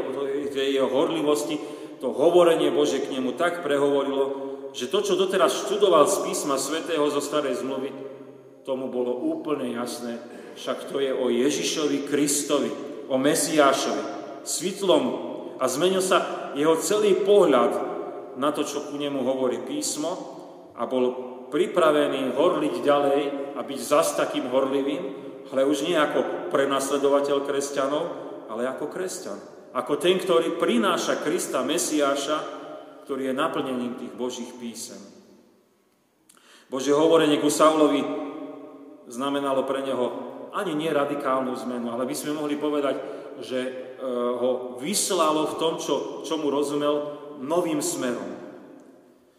jeho 0.51 0.89
horlivosti, 0.91 1.55
to 2.03 2.11
hovorenie 2.11 2.75
Bože 2.75 2.99
k 2.99 3.11
nemu 3.15 3.39
tak 3.39 3.63
prehovorilo, 3.63 4.35
že 4.75 4.91
to, 4.91 4.99
čo 4.99 5.15
doteraz 5.15 5.63
študoval 5.63 6.07
z 6.11 6.27
písma 6.27 6.59
svätého 6.59 7.07
zo 7.07 7.23
starej 7.23 7.63
zmluvy, 7.63 7.95
tomu 8.67 8.91
bolo 8.91 9.15
úplne 9.15 9.71
jasné, 9.71 10.19
však 10.59 10.91
to 10.91 10.99
je 10.99 11.15
o 11.15 11.31
Ježišovi 11.31 12.03
Kristovi, 12.03 12.71
o 13.07 13.15
Mesiášovi, 13.15 14.03
svitlom. 14.43 15.03
A 15.59 15.67
zmenil 15.71 16.03
sa 16.03 16.51
jeho 16.55 16.75
celý 16.79 17.15
pohľad 17.23 17.71
na 18.35 18.51
to, 18.51 18.67
čo 18.67 18.91
ku 18.91 18.99
nemu 18.99 19.23
hovorí 19.23 19.63
písmo 19.63 20.38
a 20.79 20.83
bol 20.87 21.05
pripravený 21.51 22.33
horliť 22.39 22.75
ďalej 22.79 23.21
a 23.57 23.61
byť 23.61 23.79
zas 23.83 24.15
takým 24.15 24.47
horlivým, 24.47 25.03
ale 25.51 25.67
už 25.67 25.83
nie 25.83 25.97
ako 25.99 26.49
prenasledovateľ 26.53 27.37
kresťanov, 27.43 28.03
ale 28.47 28.69
ako 28.69 28.87
kresťan. 28.87 29.37
Ako 29.75 30.01
ten, 30.01 30.17
ktorý 30.17 30.57
prináša 30.57 31.21
Krista 31.21 31.61
Mesiáša, 31.61 32.37
ktorý 33.05 33.29
je 33.29 33.37
naplnením 33.37 33.93
tých 33.97 34.13
Božích 34.13 34.49
písem. 34.57 34.97
Bože 36.69 36.93
hovorenie 36.93 37.41
ku 37.41 37.49
Saulovi 37.49 38.01
znamenalo 39.09 39.65
pre 39.65 39.81
neho 39.81 40.29
ani 40.53 40.73
nie 40.77 40.89
radikálnu 40.89 41.53
zmenu, 41.65 41.93
ale 41.93 42.05
by 42.05 42.15
sme 42.17 42.37
mohli 42.37 42.57
povedať, 42.57 42.95
že 43.41 43.59
e, 43.61 43.71
ho 44.37 44.77
vyslalo 44.81 45.49
v 45.49 45.57
tom, 45.61 45.73
čo, 45.77 46.25
čo 46.25 46.37
mu 46.41 46.49
rozumel, 46.49 47.17
novým 47.41 47.81
smerom. 47.81 48.38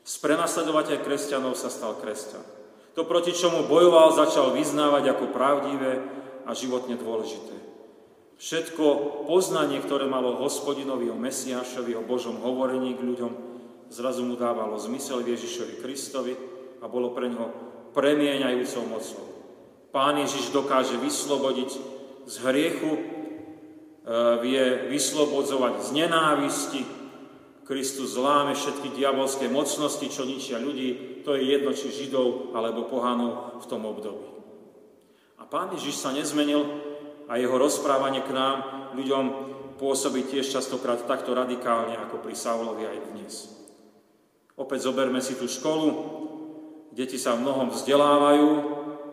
Z 0.04 0.14
prenasledovateľ 0.25 1.04
kresťanov 1.04 1.54
sa 1.54 1.69
stal 1.69 1.97
kresťan. 2.00 2.42
To, 2.99 3.07
proti 3.07 3.30
čomu 3.30 3.69
bojoval, 3.71 4.16
začal 4.16 4.50
vyznávať 4.50 5.14
ako 5.14 5.30
pravdivé 5.30 6.02
a 6.49 6.50
životne 6.57 6.99
dôležité. 6.99 7.54
Všetko 8.40 8.85
poznanie, 9.28 9.85
ktoré 9.85 10.09
malo 10.09 10.40
hospodinovi 10.40 11.12
o 11.12 11.16
Mesiášovi, 11.21 11.92
o 11.92 12.02
Božom 12.09 12.40
hovorení 12.40 12.97
k 12.97 13.04
ľuďom, 13.04 13.33
zrazu 13.92 14.25
mu 14.25 14.35
dávalo 14.35 14.80
zmysel 14.80 15.21
Ježišovi 15.23 15.85
Kristovi 15.85 16.35
a 16.80 16.88
bolo 16.88 17.12
pre 17.12 17.28
ňoho 17.28 17.49
premieňajúcou 17.92 18.83
mocou. 18.88 19.25
Pán 19.92 20.16
Ježiš 20.23 20.54
dokáže 20.54 20.97
vyslobodiť 20.97 21.71
z 22.25 22.35
hriechu, 22.47 22.90
e, 22.95 23.00
vie 24.40 24.88
vyslobodzovať 24.88 25.75
z 25.85 25.88
nenávisti, 26.00 26.83
Kristus 27.70 28.18
zláme 28.18 28.58
všetky 28.58 28.98
diabolské 28.98 29.46
mocnosti, 29.46 30.02
čo 30.10 30.26
ničia 30.26 30.58
ľudí, 30.58 31.22
to 31.22 31.38
je 31.38 31.54
jedno, 31.54 31.70
či 31.70 31.94
Židov 31.94 32.50
alebo 32.50 32.90
pohanov 32.90 33.62
v 33.62 33.68
tom 33.70 33.86
období. 33.86 34.26
A 35.38 35.46
Pán 35.46 35.70
Ježiš 35.78 36.02
sa 36.02 36.10
nezmenil 36.10 36.66
a 37.30 37.38
jeho 37.38 37.54
rozprávanie 37.54 38.26
k 38.26 38.34
nám, 38.34 38.56
ľuďom, 38.98 39.24
pôsobí 39.78 40.26
tiež 40.26 40.50
častokrát 40.50 41.06
takto 41.06 41.30
radikálne, 41.30 41.94
ako 41.94 42.18
pri 42.18 42.34
Saulovi 42.34 42.90
aj 42.90 42.98
dnes. 43.14 43.34
Opäť 44.58 44.90
zoberme 44.90 45.22
si 45.22 45.38
tú 45.38 45.46
školu, 45.46 45.88
deti 46.90 47.22
sa 47.22 47.38
v 47.38 47.46
mnohom 47.46 47.70
vzdelávajú, 47.70 48.48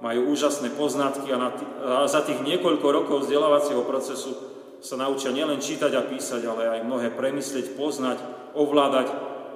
majú 0.01 0.21
úžasné 0.33 0.73
poznatky 0.73 1.29
a, 1.29 1.53
t- 1.53 1.69
a 1.85 2.09
za 2.09 2.25
tých 2.25 2.41
niekoľko 2.41 2.87
rokov 2.89 3.17
vzdelávacieho 3.29 3.85
procesu 3.85 4.56
sa 4.81 4.95
naučia 4.97 5.33
nielen 5.33 5.57
čítať 5.57 5.91
a 5.97 6.05
písať, 6.05 6.41
ale 6.45 6.79
aj 6.79 6.85
mnohé 6.85 7.09
premyslieť, 7.13 7.73
poznať 7.73 8.17
ovládať 8.53 9.07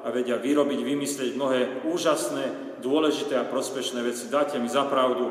a 0.01 0.07
vedia 0.09 0.37
vyrobiť, 0.37 0.79
vymyslieť 0.81 1.31
mnohé 1.37 1.85
úžasné, 1.85 2.77
dôležité 2.81 3.37
a 3.37 3.45
prospešné 3.45 4.01
veci. 4.01 4.29
Dáte 4.29 4.57
mi 4.57 4.65
za 4.65 4.85
pravdu, 4.89 5.29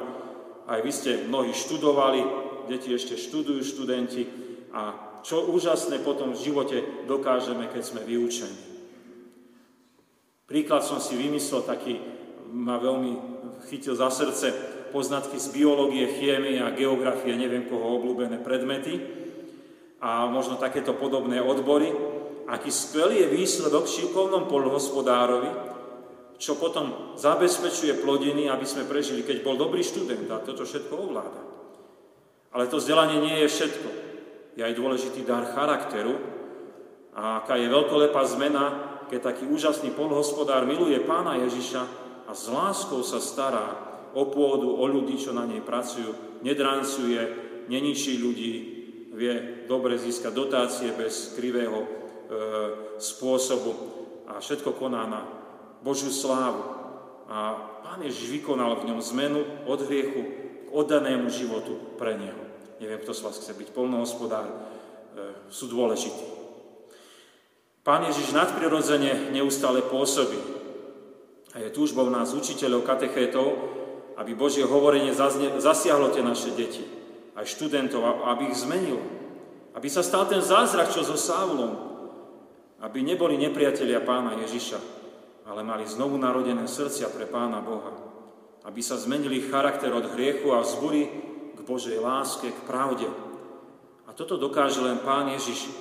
aj 0.70 0.80
vy 0.82 0.92
ste 0.94 1.26
mnohí 1.26 1.50
študovali, 1.50 2.22
deti 2.70 2.94
ešte 2.94 3.18
študujú 3.18 3.62
študenti 3.66 4.22
a 4.70 5.10
čo 5.26 5.50
úžasné 5.50 6.00
potom 6.00 6.32
v 6.32 6.42
živote 6.42 6.78
dokážeme, 7.10 7.66
keď 7.68 7.82
sme 7.82 8.06
vyučení. 8.06 8.70
Príklad 10.46 10.86
som 10.86 11.02
si 11.02 11.18
vymyslel, 11.18 11.66
taký 11.66 11.98
ma 12.50 12.78
veľmi 12.78 13.12
chytil 13.70 13.94
za 13.94 14.10
srdce, 14.10 14.50
poznatky 14.90 15.38
z 15.38 15.54
biológie, 15.54 16.18
chémie 16.18 16.58
a 16.58 16.74
geografie, 16.74 17.38
neviem 17.38 17.70
koho 17.70 18.02
obľúbené 18.02 18.42
predmety 18.42 19.20
a 20.00 20.26
možno 20.26 20.56
takéto 20.56 20.96
podobné 20.96 21.44
odbory 21.44 21.92
aký 22.50 22.70
skvelý 22.74 23.22
je 23.22 23.34
výsledok 23.38 23.86
šikovnom 23.86 24.50
polhospodárovi, 24.50 25.50
čo 26.40 26.58
potom 26.58 27.14
zabezpečuje 27.14 28.02
plodiny, 28.02 28.50
aby 28.50 28.66
sme 28.66 28.88
prežili, 28.90 29.22
keď 29.22 29.46
bol 29.46 29.54
dobrý 29.54 29.86
študent 29.86 30.26
a 30.34 30.42
toto 30.42 30.66
všetko 30.66 30.94
ovláda. 30.96 31.42
Ale 32.50 32.66
to 32.66 32.82
vzdelanie 32.82 33.22
nie 33.22 33.36
je 33.46 33.48
všetko. 33.48 33.88
Je 34.58 34.62
aj 34.66 34.74
dôležitý 34.74 35.22
dar 35.22 35.46
charakteru 35.54 36.18
a 37.14 37.44
aká 37.44 37.54
je 37.54 37.70
veľkolepá 37.70 38.26
zmena, 38.26 38.64
keď 39.06 39.30
taký 39.30 39.46
úžasný 39.46 39.94
polhospodár 39.94 40.66
miluje 40.66 40.98
pána 41.06 41.38
Ježiša 41.46 41.82
a 42.26 42.32
s 42.34 42.50
láskou 42.50 43.06
sa 43.06 43.22
stará 43.22 43.68
o 44.10 44.26
pôdu, 44.26 44.74
o 44.74 44.84
ľudí, 44.90 45.14
čo 45.22 45.30
na 45.30 45.46
nej 45.46 45.62
pracujú, 45.62 46.42
nedrancuje, 46.42 47.20
neničí 47.70 48.18
ľudí, 48.18 48.79
vie 49.10 49.66
dobre 49.66 49.98
získať 49.98 50.32
dotácie 50.34 50.90
bez 50.94 51.34
krivého 51.34 52.00
E, 52.30 52.38
spôsobu 53.02 53.74
a 54.30 54.38
všetko 54.38 54.78
koná 54.78 55.02
na 55.02 55.26
Božiu 55.82 56.14
slávu. 56.14 56.62
A 57.26 57.58
Pán 57.82 58.06
Ježiš 58.06 58.38
vykonal 58.38 58.78
v 58.78 58.86
ňom 58.86 59.00
zmenu 59.02 59.42
od 59.66 59.82
hriechu 59.82 60.22
k 60.22 60.68
oddanému 60.70 61.26
životu 61.26 61.98
pre 61.98 62.14
Neho. 62.14 62.38
Neviem, 62.78 63.02
kto 63.02 63.18
z 63.18 63.26
vás 63.26 63.34
chce 63.34 63.50
byť 63.50 63.74
polnohospodár, 63.74 64.46
e, 64.46 64.54
sú 65.50 65.66
dôležití. 65.74 66.22
Pán 67.82 68.06
Ježiš 68.06 68.30
nadprirodzene 68.30 69.34
neustále 69.34 69.82
pôsobí 69.82 70.38
a 71.50 71.66
je 71.66 71.74
túžbou 71.74 72.06
nás, 72.14 72.30
učiteľov, 72.30 72.86
katechétov, 72.86 73.46
aby 74.22 74.38
Božie 74.38 74.62
hovorenie 74.62 75.10
zasiahlo 75.58 76.14
tie 76.14 76.22
naše 76.22 76.54
deti, 76.54 76.86
aj 77.40 77.46
študentov, 77.48 78.04
aby 78.28 78.52
ich 78.52 78.60
zmenilo. 78.60 79.00
Aby 79.72 79.88
sa 79.88 80.04
stal 80.04 80.28
ten 80.28 80.44
zázrak, 80.44 80.92
čo 80.92 81.00
so 81.00 81.16
Sávlom, 81.16 81.72
aby 82.84 83.00
neboli 83.00 83.40
nepriatelia 83.40 84.04
pána 84.04 84.36
Ježiša, 84.44 84.80
ale 85.48 85.64
mali 85.64 85.88
znovu 85.88 86.20
narodené 86.20 86.68
srdcia 86.68 87.08
pre 87.08 87.24
pána 87.24 87.64
Boha. 87.64 87.96
Aby 88.68 88.84
sa 88.84 89.00
zmenili 89.00 89.48
charakter 89.48 89.88
od 89.88 90.12
hriechu 90.12 90.52
a 90.52 90.60
vzburi 90.60 91.08
k 91.56 91.60
Božej 91.64 91.96
láske, 91.96 92.52
k 92.52 92.60
pravde. 92.68 93.08
A 94.04 94.12
toto 94.12 94.36
dokáže 94.36 94.84
len 94.84 95.00
pán 95.00 95.32
Ježiš 95.32 95.72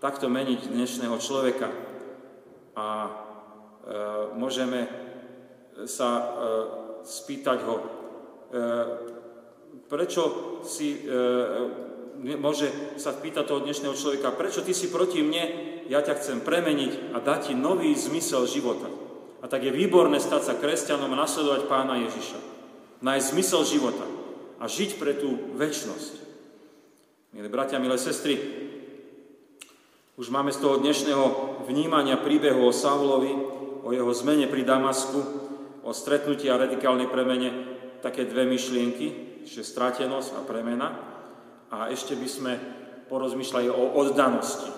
takto 0.00 0.32
meniť 0.32 0.72
dnešného 0.72 1.16
človeka. 1.20 1.68
A 2.72 2.88
e, 2.88 3.10
môžeme 4.40 4.88
sa 5.84 6.08
e, 6.16 6.24
spýtať 7.04 7.58
ho, 7.68 7.76
e, 7.76 7.84
prečo 9.92 10.22
si, 10.64 11.04
e, 11.04 12.40
môže 12.40 12.96
sa 12.96 13.12
pýtať 13.12 13.44
toho 13.44 13.60
dnešného 13.60 13.92
človeka, 13.92 14.32
prečo 14.32 14.64
ty 14.64 14.72
si 14.72 14.88
proti 14.88 15.20
mne, 15.20 15.44
ja 15.92 16.00
ťa 16.00 16.16
chcem 16.16 16.38
premeniť 16.40 17.12
a 17.12 17.20
dať 17.20 17.52
ti 17.52 17.54
nový 17.54 17.92
zmysel 17.92 18.48
života. 18.48 18.88
A 19.44 19.50
tak 19.52 19.68
je 19.68 19.76
výborné 19.76 20.16
stať 20.16 20.48
sa 20.48 20.54
kresťanom 20.56 21.12
a 21.12 21.20
nasledovať 21.28 21.68
pána 21.68 22.00
Ježiša. 22.08 22.40
Nájsť 23.04 23.30
zmysel 23.36 23.62
života 23.68 24.06
a 24.56 24.64
žiť 24.64 24.96
pre 24.96 25.12
tú 25.12 25.52
väčnosť. 25.60 26.24
Milí 27.36 27.52
bratia, 27.52 27.76
milé 27.76 28.00
sestry, 28.00 28.40
už 30.16 30.32
máme 30.32 30.56
z 30.56 30.62
toho 30.62 30.80
dnešného 30.80 31.24
vnímania 31.68 32.16
príbehu 32.16 32.64
o 32.64 32.72
Saulovi, 32.72 33.34
o 33.84 33.92
jeho 33.92 34.12
zmene 34.16 34.48
pri 34.48 34.64
Damasku, 34.64 35.20
o 35.84 35.90
stretnutí 35.92 36.48
a 36.48 36.56
radikálnej 36.56 37.12
premene 37.12 37.50
také 38.00 38.24
dve 38.24 38.46
myšlienky, 38.46 39.31
že 39.46 39.66
stratenosť 39.66 40.38
a 40.38 40.40
premena. 40.46 40.88
A 41.72 41.88
ešte 41.88 42.16
by 42.18 42.28
sme 42.28 42.52
porozmýšľali 43.08 43.68
o 43.68 43.96
oddanosti. 44.00 44.70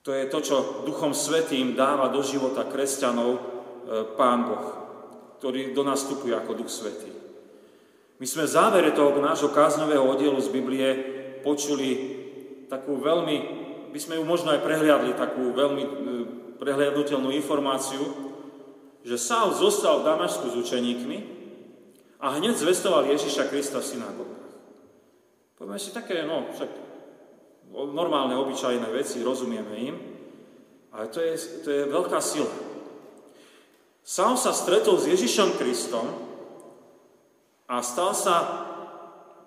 To 0.00 0.16
je 0.16 0.32
to, 0.32 0.38
čo 0.40 0.56
Duchom 0.88 1.12
Svetým 1.12 1.76
dáva 1.76 2.08
do 2.08 2.24
života 2.24 2.64
kresťanov 2.64 3.30
e, 3.36 3.40
Pán 4.16 4.48
Boh, 4.48 4.66
ktorý 5.36 5.76
do 5.76 5.84
nás 5.84 6.00
vstupuje 6.00 6.32
ako 6.32 6.56
Duch 6.56 6.72
Svetý. 6.72 7.12
My 8.16 8.24
sme 8.24 8.48
v 8.48 8.52
závere 8.52 8.90
toho 8.96 9.12
nášho 9.20 9.52
kázňového 9.52 10.00
oddielu 10.00 10.40
z 10.40 10.48
Biblie 10.52 10.88
počuli 11.44 11.88
takú 12.72 12.96
veľmi, 12.96 13.36
by 13.92 14.00
sme 14.00 14.16
ju 14.16 14.24
možno 14.24 14.56
aj 14.56 14.64
prehliadli, 14.64 15.12
takú 15.16 15.52
veľmi 15.52 15.82
e, 15.84 15.90
prehliadnutelnú 16.56 17.28
informáciu, 17.36 18.00
že 19.04 19.20
Saul 19.20 19.52
zostal 19.52 20.00
v 20.00 20.06
Damašku 20.08 20.48
s 20.48 20.56
učeníkmi 20.64 21.39
a 22.20 22.36
hneď 22.36 22.54
zvestoval 22.56 23.08
Ježiša 23.08 23.48
Krista 23.48 23.80
v 23.80 23.90
synagógach. 23.96 24.52
Poďme 25.56 25.76
si 25.80 25.92
také, 25.92 26.24
no, 26.24 26.48
však 26.52 26.70
normálne, 27.72 28.36
obyčajné 28.36 28.88
veci, 28.92 29.24
rozumieme 29.24 29.74
im, 29.76 29.96
ale 30.92 31.08
to 31.08 31.20
je, 31.20 31.34
to 31.64 31.68
je 31.68 31.82
veľká 31.88 32.20
sila. 32.20 32.52
Sám 34.04 34.36
sa 34.36 34.52
stretol 34.52 34.96
s 34.96 35.08
Ježišom 35.08 35.60
Kristom 35.60 36.06
a 37.70 37.78
stal 37.84 38.16
sa 38.16 38.36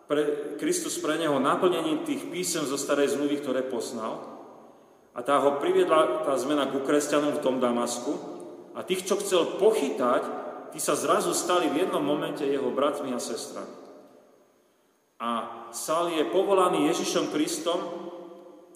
pre, 0.08 0.56
Kristus 0.62 1.02
pre 1.02 1.18
neho 1.18 1.36
naplnením 1.42 2.06
tých 2.06 2.30
písem 2.30 2.64
zo 2.64 2.78
starej 2.78 3.18
zmluvy, 3.18 3.42
ktoré 3.42 3.66
poznal. 3.66 4.24
A 5.14 5.22
tá 5.22 5.42
ho 5.42 5.62
priviedla, 5.62 6.26
tá 6.26 6.34
zmena 6.38 6.70
ku 6.70 6.82
kresťanom 6.82 7.38
v 7.38 7.44
tom 7.44 7.62
Damasku. 7.62 8.18
A 8.74 8.82
tých, 8.82 9.06
čo 9.06 9.22
chcel 9.22 9.62
pochytať, 9.62 10.24
tí 10.74 10.82
sa 10.82 10.98
zrazu 10.98 11.32
stali 11.38 11.70
v 11.70 11.86
jednom 11.86 12.02
momente 12.02 12.42
jeho 12.42 12.74
bratmi 12.74 13.14
a 13.14 13.22
sestrami. 13.22 13.78
A 15.22 15.30
Sál 15.74 16.14
je 16.14 16.30
povolaný 16.30 16.86
Ježišom 16.94 17.34
Kristom 17.34 17.82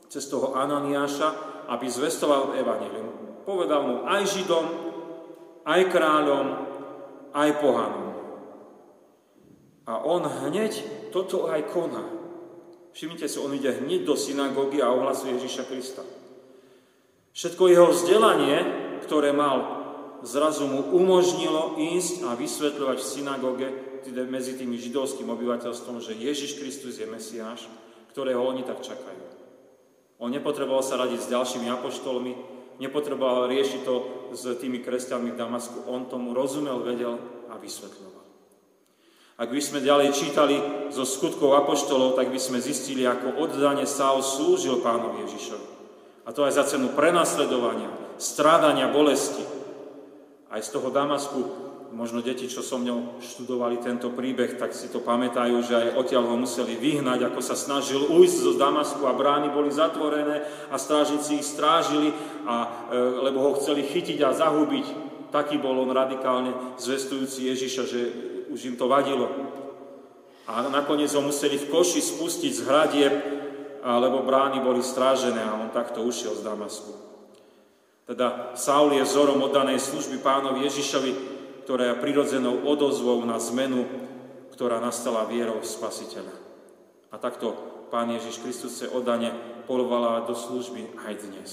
cez 0.09 0.25
toho 0.25 0.57
Ananiáša, 0.57 1.29
aby 1.69 1.85
zvestoval 1.85 2.57
Evangelium. 2.57 3.45
Povedal 3.45 3.81
mu 3.85 3.95
aj 4.09 4.25
Židom, 4.25 4.65
aj 5.61 5.81
kráľom, 5.93 6.45
aj 7.37 7.49
pohanom. 7.61 8.07
A 9.85 9.93
on 10.09 10.25
hneď 10.25 10.73
toto 11.13 11.45
aj 11.53 11.69
koná. 11.69 12.01
Všimnite 12.97 13.29
si, 13.29 13.37
on 13.37 13.53
ide 13.53 13.77
hneď 13.77 14.09
do 14.09 14.17
synagógy 14.17 14.81
a 14.81 14.89
ohlasuje 14.89 15.37
Ježiša 15.37 15.69
Krista. 15.69 16.01
Všetko 17.37 17.63
jeho 17.69 17.93
vzdelanie, 17.93 18.57
ktoré 19.05 19.29
mal, 19.37 19.76
zrazu 20.23 20.65
mu 20.65 20.93
umožnilo 20.93 21.77
ísť 21.77 22.25
a 22.25 22.37
vysvetľovať 22.37 22.97
v 23.01 23.09
synagóge 23.09 23.67
medzi 24.07 24.55
tým 24.55 24.71
židovským 24.73 25.27
obyvateľstvom, 25.27 25.99
že 25.99 26.15
Ježiš 26.15 26.57
Kristus 26.61 26.97
je 26.97 27.07
Mesiáš, 27.09 27.67
ktorého 28.15 28.39
oni 28.39 28.63
tak 28.63 28.79
čakajú. 28.79 29.23
On 30.17 30.33
nepotreboval 30.33 30.81
sa 30.81 30.97
radiť 30.97 31.19
s 31.21 31.31
ďalšími 31.31 31.67
apoštolmi, 31.77 32.33
nepotreboval 32.81 33.51
riešiť 33.51 33.81
to 33.85 33.95
s 34.33 34.43
tými 34.57 34.81
kresťanmi 34.81 35.33
v 35.33 35.39
Damasku. 35.39 35.85
On 35.85 36.09
tomu 36.09 36.33
rozumel, 36.33 36.81
vedel 36.81 37.21
a 37.51 37.57
vysvetľoval. 37.61 38.25
Ak 39.37 39.53
by 39.53 39.61
sme 39.61 39.85
ďalej 39.85 40.17
čítali 40.17 40.57
zo 40.89 41.05
skutkov 41.05 41.53
apoštolov, 41.61 42.17
tak 42.17 42.33
by 42.33 42.41
sme 42.41 42.57
zistili, 42.57 43.05
ako 43.05 43.37
oddane 43.37 43.85
Saul 43.85 44.25
slúžil 44.25 44.81
pánovi 44.81 45.29
Ježišovi. 45.29 45.67
A 46.25 46.33
to 46.33 46.41
aj 46.41 46.57
za 46.57 46.65
cenu 46.65 46.89
prenasledovania, 46.97 47.93
strádania, 48.17 48.89
bolesti. 48.89 49.56
Aj 50.47 50.63
z 50.63 50.69
toho 50.71 50.87
Damasku, 50.87 51.67
možno 51.91 52.23
deti, 52.23 52.47
čo 52.47 52.63
so 52.63 52.79
mňou 52.79 53.19
študovali 53.19 53.79
tento 53.79 54.11
príbeh, 54.11 54.55
tak 54.59 54.71
si 54.75 54.87
to 54.91 55.03
pamätajú, 55.03 55.59
že 55.63 55.75
aj 55.75 55.87
odtiaľ 55.99 56.23
ho 56.31 56.35
museli 56.39 56.75
vyhnať, 56.79 57.27
ako 57.27 57.39
sa 57.43 57.55
snažil 57.55 58.07
ujsť 58.07 58.37
zo 58.43 58.53
Damasku 58.55 59.03
a 59.07 59.15
brány 59.15 59.51
boli 59.51 59.71
zatvorené 59.71 60.43
a 60.71 60.75
strážnici 60.79 61.39
ich 61.39 61.47
strážili, 61.47 62.11
a, 62.47 62.87
e, 62.91 62.97
lebo 63.27 63.43
ho 63.43 63.51
chceli 63.59 63.87
chytiť 63.87 64.19
a 64.23 64.35
zahubiť. 64.35 64.87
Taký 65.31 65.59
bol 65.59 65.83
on 65.83 65.91
radikálne 65.91 66.79
zvestujúci 66.79 67.51
Ježiša, 67.51 67.83
že 67.83 68.01
už 68.51 68.59
im 68.71 68.75
to 68.79 68.87
vadilo. 68.87 69.27
A 70.47 70.63
nakoniec 70.71 71.11
ho 71.11 71.19
museli 71.19 71.59
v 71.59 71.67
koši 71.67 71.99
spustiť 71.99 72.51
z 72.55 72.61
hradieb, 72.63 73.13
lebo 73.83 74.23
brány 74.23 74.63
boli 74.63 74.79
strážené 74.79 75.43
a 75.43 75.59
on 75.59 75.75
takto 75.75 76.03
ušiel 76.07 76.35
z 76.39 76.43
Damasku. 76.47 76.91
Teda 78.07 78.55
Saul 78.55 78.95
je 78.95 79.03
vzorom 79.03 79.43
oddanej 79.43 79.83
služby 79.83 80.23
pánovi 80.23 80.63
Ježišovi, 80.63 81.11
ktorá 81.67 81.91
je 81.91 81.99
prirodzenou 81.99 82.63
odozvou 82.63 83.19
na 83.27 83.35
zmenu, 83.51 83.83
ktorá 84.55 84.79
nastala 84.79 85.27
vierou 85.27 85.59
v 85.59 85.67
Spasiteľa. 85.67 86.31
A 87.11 87.19
takto 87.19 87.51
Pán 87.91 88.07
Ježiš 88.15 88.39
Kristus 88.39 88.79
sa 88.79 88.87
oddane 88.95 89.35
polovala 89.67 90.23
do 90.23 90.31
služby 90.31 91.03
aj 91.03 91.13
dnes. 91.27 91.51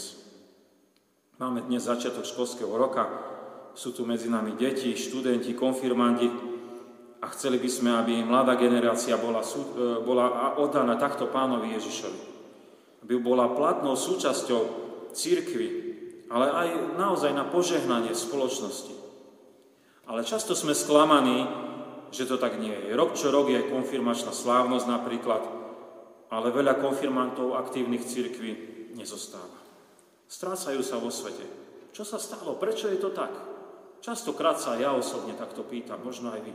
Máme 1.43 1.67
dnes 1.67 1.91
začiatok 1.91 2.23
školského 2.23 2.71
roka, 2.71 3.11
sú 3.75 3.91
tu 3.91 4.07
medzi 4.07 4.31
nami 4.31 4.55
deti, 4.55 4.95
študenti, 4.95 5.59
konfirmandi, 5.59 6.55
a 7.25 7.27
chceli 7.33 7.57
by 7.57 7.71
sme, 7.73 7.91
aby 7.97 8.21
mladá 8.21 8.53
generácia 8.53 9.17
bola, 9.17 9.41
e, 9.41 10.05
bola 10.05 10.55
oddaná 10.61 11.01
takto 11.01 11.33
pánovi 11.33 11.73
Ježišovi. 11.73 12.21
Aby 13.01 13.17
bola 13.17 13.49
platnou 13.49 13.97
súčasťou 13.97 14.61
církvy, 15.17 15.84
ale 16.29 16.47
aj 16.51 16.69
naozaj 16.97 17.33
na 17.33 17.45
požehnanie 17.45 18.13
spoločnosti. 18.17 18.95
Ale 20.05 20.25
často 20.25 20.53
sme 20.53 20.77
sklamaní, 20.77 21.49
že 22.13 22.29
to 22.29 22.37
tak 22.37 22.61
nie 22.61 22.73
je. 22.73 22.93
Rok 22.93 23.17
čo 23.17 23.33
rok 23.33 23.49
je 23.49 23.67
konfirmačná 23.69 24.31
slávnosť 24.31 24.87
napríklad, 24.87 25.43
ale 26.29 26.55
veľa 26.55 26.79
konfirmantov 26.79 27.59
aktívnych 27.59 28.05
církví 28.05 28.53
nezostáva. 28.95 29.59
Strácajú 30.29 30.81
sa 30.81 31.01
vo 31.01 31.11
svete. 31.11 31.45
Čo 31.95 32.03
sa 32.03 32.19
stalo? 32.19 32.59
Prečo 32.59 32.91
je 32.91 32.99
to 32.99 33.15
tak? 33.15 33.31
Častokrát 34.05 34.61
sa 34.61 34.77
ja 34.77 34.93
osobne 34.93 35.33
takto 35.33 35.65
pýtam, 35.65 36.03
možno 36.05 36.35
aj 36.35 36.41
vy. 36.45 36.53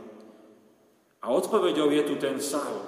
A 1.20 1.34
odpoveďou 1.34 1.90
je 1.90 2.02
tu 2.06 2.14
ten 2.16 2.38
Saul. 2.38 2.80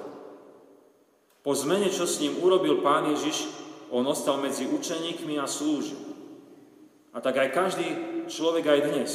Po 1.42 1.52
zmene, 1.59 1.90
čo 1.90 2.06
s 2.06 2.22
ním 2.22 2.38
urobil 2.38 2.78
pán 2.80 3.11
Ježiš, 3.11 3.50
on 3.90 4.06
ostal 4.06 4.38
medzi 4.38 4.64
učeníkmi 4.70 5.37
a 5.37 5.50
slúžil. 5.50 5.98
A 7.12 7.20
tak 7.20 7.37
aj 7.37 7.53
každý 7.53 7.88
človek 8.33 8.64
aj 8.72 8.81
dnes, 8.88 9.11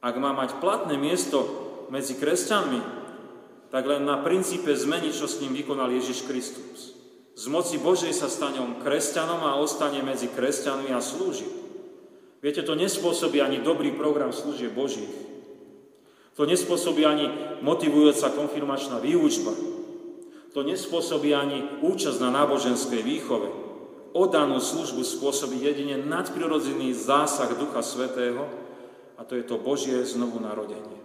ak 0.00 0.14
má 0.16 0.32
mať 0.32 0.58
platné 0.58 0.96
miesto 0.96 1.44
medzi 1.92 2.16
kresťanmi, 2.16 2.80
tak 3.68 3.84
len 3.88 4.04
na 4.04 4.20
princípe 4.20 4.72
zmeny, 4.72 5.12
čo 5.12 5.28
s 5.28 5.40
ním 5.40 5.52
vykonal 5.56 5.92
Ježiš 5.92 6.26
Kristus. 6.28 6.96
Z 7.32 7.48
moci 7.48 7.80
Božej 7.80 8.12
sa 8.12 8.28
stane 8.28 8.60
on 8.60 8.80
kresťanom 8.80 9.40
a 9.40 9.56
ostane 9.56 10.04
medzi 10.04 10.28
kresťanmi 10.28 10.92
a 10.92 11.00
slúži. 11.00 11.48
Viete, 12.44 12.60
to 12.66 12.76
nespôsobí 12.76 13.40
ani 13.40 13.62
dobrý 13.62 13.94
program 13.94 14.34
služie 14.34 14.68
Božích. 14.68 15.08
To 16.36 16.48
nespôsobí 16.48 17.06
ani 17.06 17.30
motivujúca 17.62 18.32
konfirmačná 18.34 18.98
výučba. 18.98 19.54
To 20.52 20.60
nespôsobí 20.66 21.32
ani 21.32 21.80
účasť 21.80 22.18
na 22.20 22.42
náboženskej 22.42 23.00
výchove. 23.00 23.61
Odanú 24.12 24.60
službu 24.60 25.00
spôsobí 25.00 25.56
jedine 25.64 25.96
nadprirodzený 25.96 26.92
zásah 26.92 27.48
Ducha 27.56 27.80
Svetého 27.80 28.44
a 29.16 29.24
to 29.24 29.40
je 29.40 29.44
to 29.44 29.56
Božie 29.56 30.04
znovu 30.04 30.36
narodenie. 30.36 31.00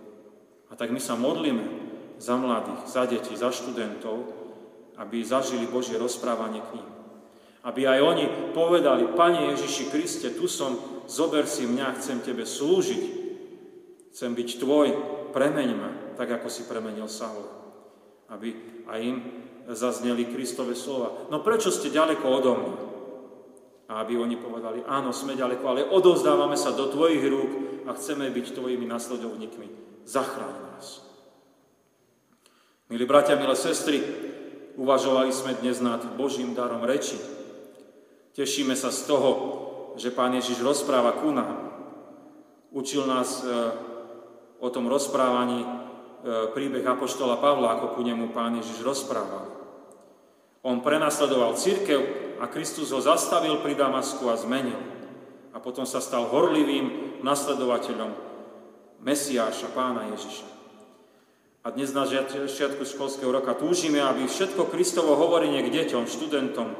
A 0.68 0.76
tak 0.76 0.92
my 0.92 1.00
sa 1.00 1.16
modlíme 1.16 1.64
za 2.20 2.36
mladých, 2.36 2.84
za 2.84 3.08
deti, 3.08 3.32
za 3.32 3.48
študentov, 3.48 4.28
aby 5.00 5.24
zažili 5.24 5.64
Božie 5.70 5.96
rozprávanie 5.96 6.60
k 6.60 6.84
ním. 6.84 6.90
Aby 7.64 7.88
aj 7.88 8.00
oni 8.04 8.26
povedali, 8.52 9.08
Pane 9.16 9.56
Ježiši 9.56 9.88
Kriste, 9.88 10.30
tu 10.36 10.52
som, 10.52 10.76
zober 11.08 11.48
si 11.48 11.64
mňa, 11.64 11.96
chcem 12.00 12.20
Tebe 12.20 12.44
slúžiť, 12.44 13.04
chcem 14.12 14.32
byť 14.36 14.50
Tvoj, 14.60 14.88
premeň 15.32 15.70
ma, 15.80 15.92
tak 16.20 16.28
ako 16.42 16.52
si 16.52 16.68
premenil 16.68 17.08
Saula. 17.08 17.56
Aby 18.28 18.52
aj 18.92 19.00
im 19.00 19.18
zazneli 19.72 20.28
Kristove 20.28 20.76
slova. 20.76 21.32
No 21.32 21.40
prečo 21.40 21.72
ste 21.72 21.88
ďaleko 21.88 22.26
odo 22.28 22.52
mňa? 22.56 22.97
A 23.88 24.04
aby 24.04 24.20
oni 24.20 24.36
povedali, 24.36 24.84
áno, 24.84 25.16
sme 25.16 25.40
ďaleko, 25.40 25.64
ale 25.64 25.88
odovzdávame 25.88 26.60
sa 26.60 26.76
do 26.76 26.92
Tvojich 26.92 27.24
rúk 27.24 27.52
a 27.88 27.96
chceme 27.96 28.28
byť 28.28 28.46
Tvojimi 28.52 28.84
nasledovníkmi. 28.84 29.68
Zachráň 30.04 30.56
nás. 30.76 31.08
Milí 32.92 33.08
bratia, 33.08 33.40
milé 33.40 33.56
sestry, 33.56 34.04
uvažovali 34.76 35.32
sme 35.32 35.56
dnes 35.60 35.80
nad 35.80 36.04
Božím 36.20 36.52
darom 36.52 36.84
reči. 36.84 37.16
Tešíme 38.36 38.76
sa 38.76 38.92
z 38.92 39.08
toho, 39.08 39.30
že 39.96 40.12
Pán 40.12 40.36
Ježiš 40.36 40.60
rozpráva 40.60 41.24
ku 41.24 41.32
nám. 41.32 41.68
Učil 42.76 43.08
nás 43.08 43.42
e, 43.42 43.48
o 44.60 44.68
tom 44.70 44.92
rozprávaní 44.92 45.64
e, 45.64 45.68
príbeh 46.52 46.84
Apoštola 46.84 47.40
Pavla, 47.40 47.80
ako 47.80 47.96
ku 47.98 48.02
nemu 48.04 48.36
pán 48.36 48.60
Ježiš 48.60 48.84
rozprával. 48.84 49.48
On 50.62 50.84
prenasledoval 50.84 51.56
církev 51.56 52.27
a 52.38 52.46
Kristus 52.48 52.94
ho 52.94 53.02
zastavil 53.02 53.60
pri 53.62 53.74
Damasku 53.78 54.26
a 54.30 54.36
zmenil. 54.38 54.78
A 55.54 55.58
potom 55.58 55.86
sa 55.90 55.98
stal 55.98 56.30
horlivým 56.30 57.20
nasledovateľom 57.26 58.14
Mesiáša, 59.02 59.74
pána 59.74 60.10
Ježiša. 60.14 60.48
A 61.66 61.74
dnes 61.74 61.92
na 61.92 62.08
začiatku 62.08 62.86
školského 62.88 63.30
roka 63.30 63.58
túžime, 63.58 64.00
aby 64.00 64.26
všetko 64.26 64.72
Kristovo 64.72 65.18
hovorenie 65.20 65.66
k 65.66 65.74
deťom, 65.84 66.08
študentom 66.08 66.74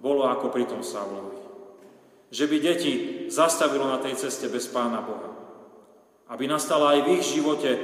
bolo 0.00 0.24
ako 0.26 0.48
pri 0.54 0.64
tom 0.70 0.80
Saulovi. 0.80 1.36
Že 2.30 2.44
by 2.46 2.56
deti 2.58 2.92
zastavilo 3.30 3.86
na 3.86 3.98
tej 4.02 4.18
ceste 4.18 4.50
bez 4.50 4.66
Pána 4.70 5.02
Boha 5.02 5.36
aby 6.26 6.50
nastala 6.50 6.98
aj 6.98 7.00
v 7.06 7.08
ich 7.18 7.24
živote 7.38 7.70
e, 7.70 7.80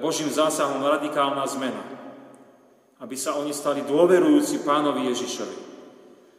Božím 0.00 0.32
zásahom 0.32 0.80
radikálna 0.80 1.44
zmena. 1.44 1.84
Aby 3.00 3.20
sa 3.20 3.36
oni 3.36 3.52
stali 3.52 3.84
dôverujúci 3.84 4.64
pánovi 4.64 5.12
Ježišovi. 5.12 5.56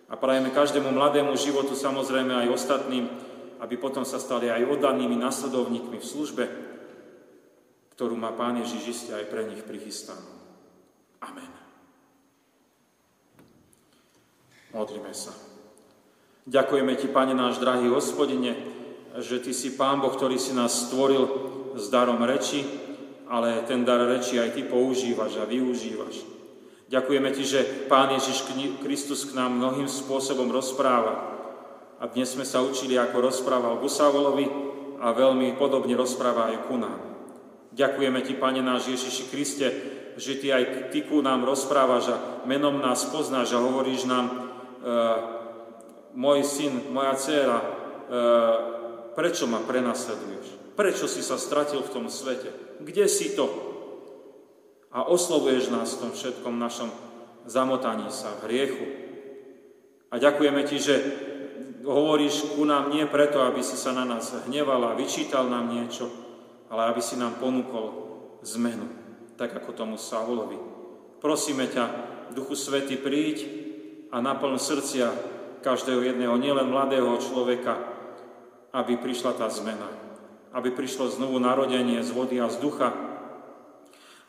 A 0.05 0.13
prajeme 0.13 0.53
každému 0.53 0.93
mladému 0.93 1.33
životu, 1.33 1.73
samozrejme 1.73 2.45
aj 2.45 2.53
ostatným, 2.53 3.09
aby 3.57 3.75
potom 3.81 4.05
sa 4.05 4.21
stali 4.21 4.53
aj 4.53 4.77
oddanými 4.77 5.17
nasledovníkmi 5.17 5.97
v 5.97 6.05
službe, 6.05 6.45
ktorú 7.97 8.13
má 8.13 8.35
Pán 8.35 8.61
Ježiš 8.61 8.83
iste 8.85 9.11
aj 9.17 9.25
pre 9.31 9.47
nich 9.49 9.65
prichystanú. 9.65 10.29
Amen. 11.23 11.49
Modlíme 14.75 15.15
sa. 15.15 15.31
Ďakujeme 16.45 16.93
Ti, 16.99 17.07
Pane 17.09 17.33
náš 17.33 17.57
drahý 17.57 17.89
hospodine, 17.89 18.53
že 19.17 19.41
Ty 19.41 19.51
si 19.55 19.73
Pán 19.73 20.03
Boh, 20.03 20.13
ktorý 20.13 20.37
si 20.37 20.53
nás 20.53 20.91
stvoril 20.91 21.25
s 21.73 21.89
darom 21.89 22.21
reči, 22.21 22.61
ale 23.25 23.65
ten 23.65 23.81
dar 23.81 24.05
reči 24.05 24.37
aj 24.37 24.53
Ty 24.53 24.69
používaš 24.69 25.41
a 25.41 25.49
využívaš. 25.49 26.34
Ďakujeme 26.85 27.29
Ti, 27.33 27.43
že 27.43 27.61
Pán 27.89 28.13
Ježiš 28.13 28.45
Kristus 28.85 29.25
k 29.25 29.33
nám 29.33 29.57
mnohým 29.57 29.89
spôsobom 29.89 30.53
rozpráva. 30.53 31.33
A 31.97 32.05
dnes 32.05 32.29
sme 32.29 32.45
sa 32.45 32.61
učili, 32.61 32.93
ako 32.93 33.25
rozprával 33.25 33.81
Gusavolovi 33.81 34.45
a 35.01 35.09
veľmi 35.09 35.57
podobne 35.57 35.97
rozpráva 35.97 36.53
aj 36.53 36.69
ku 36.69 36.77
nám. 36.77 36.99
Ďakujeme 37.73 38.21
Ti, 38.21 38.33
Pane 38.37 38.61
náš 38.61 38.93
Ježiši 38.93 39.23
Kriste, 39.33 39.67
že 40.13 40.37
Ty 40.37 40.61
aj 40.61 40.63
Ty 40.93 40.99
ku 41.09 41.25
nám 41.25 41.41
rozprávaš 41.41 42.13
a 42.13 42.17
menom 42.45 42.77
nás 42.77 43.01
poznáš 43.09 43.57
a 43.57 43.63
hovoríš 43.65 44.05
nám, 44.05 44.25
e, 44.29 44.37
môj 46.13 46.45
syn, 46.45 46.93
moja 46.93 47.17
dcéra, 47.17 47.59
e, 47.59 47.67
prečo 49.17 49.49
ma 49.49 49.57
prenasleduješ? 49.65 50.77
Prečo 50.77 51.09
si 51.09 51.25
sa 51.25 51.41
stratil 51.41 51.81
v 51.81 51.89
tom 51.89 52.05
svete? 52.13 52.77
Kde 52.77 53.09
si 53.09 53.33
to? 53.33 53.64
A 54.95 55.03
oslovuješ 55.03 55.75
nás 55.75 55.91
v 55.91 56.07
tom 56.07 56.11
všetkom 56.15 56.55
našom 56.55 56.87
zamotaní 57.43 58.07
sa, 58.07 58.31
v 58.39 58.47
hriechu. 58.47 58.85
A 60.07 60.15
ďakujeme 60.15 60.63
Ti, 60.63 60.77
že 60.79 60.95
hovoríš 61.83 62.55
ku 62.55 62.63
nám 62.63 62.95
nie 62.95 63.03
preto, 63.03 63.43
aby 63.43 63.59
si 63.59 63.75
sa 63.75 63.91
na 63.91 64.07
nás 64.07 64.31
hneval 64.47 64.81
a 64.87 64.97
vyčítal 64.97 65.51
nám 65.51 65.67
niečo, 65.67 66.07
ale 66.71 66.89
aby 66.89 67.03
si 67.03 67.19
nám 67.19 67.35
ponúkol 67.37 68.07
zmenu, 68.47 68.87
tak 69.35 69.51
ako 69.51 69.75
tomu 69.75 69.95
Saulovi. 69.99 70.57
Prosíme 71.19 71.67
ťa, 71.67 71.85
Duchu 72.33 72.57
Svety, 72.57 72.97
príď 72.97 73.37
a 74.09 74.17
naplň 74.17 74.57
srdcia 74.57 75.07
každého 75.61 76.01
jedného, 76.01 76.39
nielen 76.41 76.71
mladého 76.71 77.21
človeka, 77.21 77.77
aby 78.73 78.97
prišla 78.97 79.37
tá 79.37 79.45
zmena. 79.51 79.85
Aby 80.55 80.73
prišlo 80.73 81.11
znovu 81.11 81.37
narodenie 81.37 82.01
z 82.01 82.09
vody 82.15 82.41
a 82.41 82.49
z 82.49 82.57
ducha, 82.63 82.89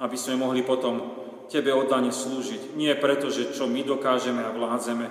aby 0.01 0.17
sme 0.17 0.41
mohli 0.41 0.61
potom 0.67 1.25
Tebe 1.47 1.71
oddane 1.71 2.11
slúžiť. 2.11 2.75
Nie 2.75 2.99
preto, 2.99 3.31
že 3.31 3.55
čo 3.55 3.71
my 3.71 3.87
dokážeme 3.87 4.43
a 4.43 4.51
vládzeme, 4.51 5.07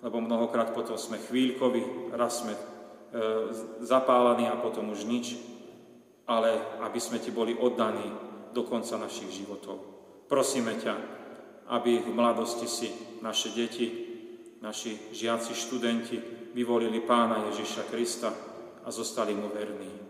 lebo 0.00 0.16
mnohokrát 0.24 0.72
potom 0.72 0.96
sme 0.96 1.20
chvíľkovi, 1.20 2.12
raz 2.16 2.40
sme 2.40 2.56
e, 2.56 2.60
zapálení 3.84 4.48
a 4.48 4.56
potom 4.56 4.88
už 4.88 5.04
nič, 5.04 5.36
ale 6.24 6.56
aby 6.80 6.96
sme 6.96 7.20
Ti 7.20 7.28
boli 7.28 7.52
oddaní 7.52 8.08
do 8.56 8.64
konca 8.64 8.96
našich 8.96 9.44
životov. 9.44 9.84
Prosíme 10.32 10.80
ťa, 10.80 10.94
aby 11.68 12.00
v 12.00 12.08
mladosti 12.08 12.64
si 12.64 12.88
naše 13.20 13.52
deti, 13.52 13.86
naši 14.64 15.12
žiaci, 15.12 15.52
študenti 15.52 16.16
vyvolili 16.56 17.04
Pána 17.04 17.52
Ježiša 17.52 17.84
Krista, 17.92 18.32
a 18.84 18.88
zostali 18.90 19.34
mu 19.34 19.48
verní 19.54 20.09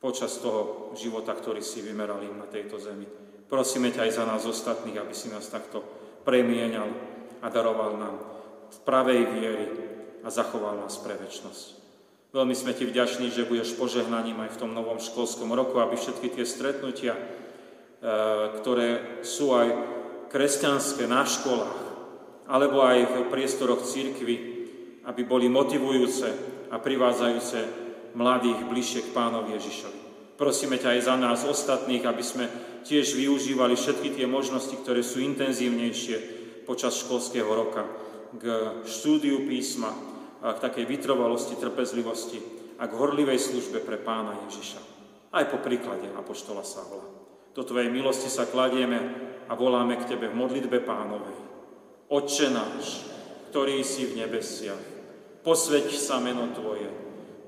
počas 0.00 0.40
toho 0.40 0.90
života, 0.96 1.36
ktorý 1.36 1.60
si 1.60 1.84
vymeral 1.84 2.24
im 2.24 2.40
na 2.40 2.48
tejto 2.48 2.80
zemi. 2.80 3.04
Prosíme 3.46 3.92
ťa 3.92 4.08
aj 4.08 4.12
za 4.16 4.24
nás 4.24 4.42
ostatných, 4.48 4.96
aby 4.96 5.12
si 5.12 5.28
nás 5.28 5.44
takto 5.52 5.84
premienal 6.24 6.88
a 7.44 7.46
daroval 7.52 8.00
nám 8.00 8.16
v 8.72 8.78
pravej 8.82 9.22
viery 9.36 9.66
a 10.24 10.28
zachoval 10.32 10.80
nás 10.80 10.96
pre 11.04 11.20
väčnosť. 11.20 11.80
Veľmi 12.30 12.54
sme 12.54 12.72
ti 12.72 12.86
vďační, 12.86 13.34
že 13.34 13.48
budeš 13.48 13.74
požehnaním 13.74 14.38
aj 14.46 14.54
v 14.54 14.60
tom 14.62 14.70
novom 14.70 15.02
školskom 15.02 15.50
roku, 15.50 15.82
aby 15.82 15.98
všetky 15.98 16.30
tie 16.30 16.46
stretnutia, 16.46 17.18
e, 17.18 17.22
ktoré 18.62 19.20
sú 19.26 19.50
aj 19.50 19.68
kresťanské 20.30 21.10
na 21.10 21.26
školách, 21.26 21.78
alebo 22.46 22.86
aj 22.86 22.98
v 23.02 23.14
priestoroch 23.34 23.82
církvy, 23.82 24.36
aby 25.10 25.22
boli 25.26 25.50
motivujúce 25.50 26.28
a 26.70 26.78
privádzajúce 26.78 27.89
mladých 28.14 28.66
bližšie 28.66 29.00
k 29.08 29.14
pánovi 29.14 29.56
Ježišovi. 29.58 30.00
Prosíme 30.40 30.80
ťa 30.80 30.96
aj 30.96 31.00
za 31.04 31.14
nás 31.20 31.40
ostatných, 31.44 32.04
aby 32.06 32.24
sme 32.24 32.48
tiež 32.82 33.12
využívali 33.12 33.76
všetky 33.76 34.16
tie 34.16 34.24
možnosti, 34.24 34.72
ktoré 34.72 35.04
sú 35.04 35.20
intenzívnejšie 35.20 36.16
počas 36.64 36.96
školského 36.96 37.48
roka 37.48 37.84
k 38.40 38.44
štúdiu 38.88 39.44
písma, 39.44 39.92
a 40.40 40.56
k 40.56 40.62
takej 40.64 40.88
vytrvalosti, 40.88 41.60
trpezlivosti 41.60 42.40
a 42.80 42.88
k 42.88 42.96
horlivej 42.96 43.36
službe 43.36 43.84
pre 43.84 44.00
pána 44.00 44.40
Ježiša. 44.48 44.80
Aj 45.36 45.44
po 45.52 45.60
príklade 45.60 46.08
Apoštola 46.16 46.64
Savla. 46.64 47.04
Do 47.52 47.62
Tvojej 47.62 47.92
milosti 47.92 48.32
sa 48.32 48.48
kladieme 48.48 48.98
a 49.46 49.52
voláme 49.52 50.00
k 50.00 50.16
Tebe 50.16 50.32
v 50.32 50.38
modlitbe 50.40 50.80
pánovej. 50.80 51.36
Otče 52.08 52.48
náš, 52.50 53.04
ktorý 53.52 53.84
si 53.84 54.08
v 54.08 54.24
nebesiach, 54.24 54.80
posveď 55.44 55.92
sa 55.92 56.18
meno 56.24 56.48
Tvoje, 56.56 56.88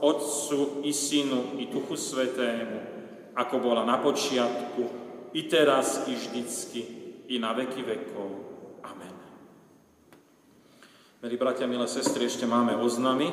Otcu 0.00 0.80
i 0.84 0.92
Synu 0.92 1.60
i 1.60 1.68
Duchu 1.68 1.96
Svetému, 1.96 2.80
ako 3.36 3.60
bola 3.60 3.84
na 3.84 4.00
počiatku, 4.00 4.82
i 5.36 5.46
teraz, 5.46 6.08
i 6.08 6.16
vždycky, 6.16 6.80
i 7.28 7.38
na 7.38 7.52
veky 7.52 7.84
vekov. 7.84 8.28
Amen. 8.82 9.14
Milí 11.22 11.36
bratia, 11.36 11.70
milé 11.70 11.86
sestry, 11.86 12.26
ešte 12.26 12.48
máme 12.48 12.74
oznamy. 12.80 13.30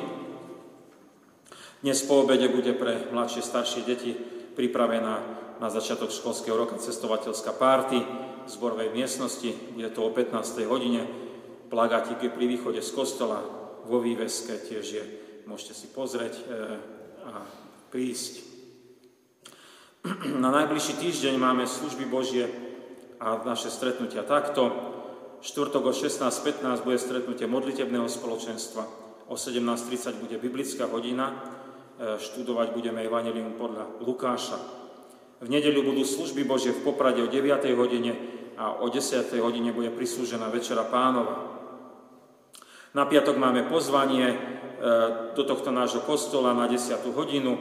Dnes 1.82 2.04
po 2.04 2.22
obede 2.22 2.52
bude 2.52 2.76
pre 2.76 3.08
mladšie, 3.10 3.42
staršie 3.42 3.82
deti 3.88 4.12
pripravená 4.54 5.14
na 5.58 5.68
začiatok 5.72 6.12
školského 6.12 6.54
roka 6.54 6.78
cestovateľská 6.78 7.54
párty 7.56 7.98
v 8.44 8.48
zborovej 8.50 8.94
miestnosti. 8.94 9.50
Bude 9.74 9.90
to 9.90 10.06
o 10.06 10.10
15. 10.14 10.68
hodine. 10.68 11.02
Plagátik 11.72 12.22
je 12.22 12.30
pri 12.30 12.46
východe 12.46 12.82
z 12.82 12.90
kostola, 12.94 13.42
vo 13.88 13.98
výveske 13.98 14.54
tiež 14.68 14.86
je 14.86 15.04
môžete 15.48 15.72
si 15.72 15.88
pozrieť 15.88 16.34
e, 16.36 16.42
a 17.24 17.40
prísť. 17.88 18.44
Na 20.44 20.52
najbližší 20.52 21.00
týždeň 21.00 21.40
máme 21.40 21.64
služby 21.64 22.04
Božie 22.04 22.44
a 23.16 23.40
naše 23.40 23.72
stretnutia 23.72 24.28
takto. 24.28 24.68
Štvrtok 25.40 25.88
o 25.88 25.92
16.15 25.96 26.84
bude 26.84 27.00
stretnutie 27.00 27.48
modlitebného 27.48 28.04
spoločenstva. 28.04 28.84
O 29.32 29.40
17.30 29.40 30.20
bude 30.20 30.36
biblická 30.36 30.84
hodina. 30.84 31.32
E, 31.32 32.20
študovať 32.20 32.76
budeme 32.76 33.00
Evangelium 33.00 33.56
podľa 33.56 34.04
Lukáša. 34.04 34.60
V 35.40 35.48
nedeľu 35.48 35.80
budú 35.96 36.04
služby 36.04 36.44
Božie 36.44 36.76
v 36.76 36.84
Poprade 36.84 37.24
o 37.24 37.30
9. 37.30 37.72
hodine 37.72 38.12
a 38.60 38.84
o 38.84 38.92
10. 38.92 39.32
hodine 39.40 39.72
bude 39.72 39.88
prislúžená 39.96 40.52
Večera 40.52 40.84
Pánova. 40.84 41.56
Na 42.96 43.04
piatok 43.04 43.36
máme 43.38 43.68
pozvanie 43.70 44.57
do 45.34 45.42
tohto 45.44 45.70
nášho 45.74 46.00
kostola 46.06 46.54
na 46.54 46.70
10. 46.70 47.02
hodinu 47.10 47.52
e, 47.54 47.60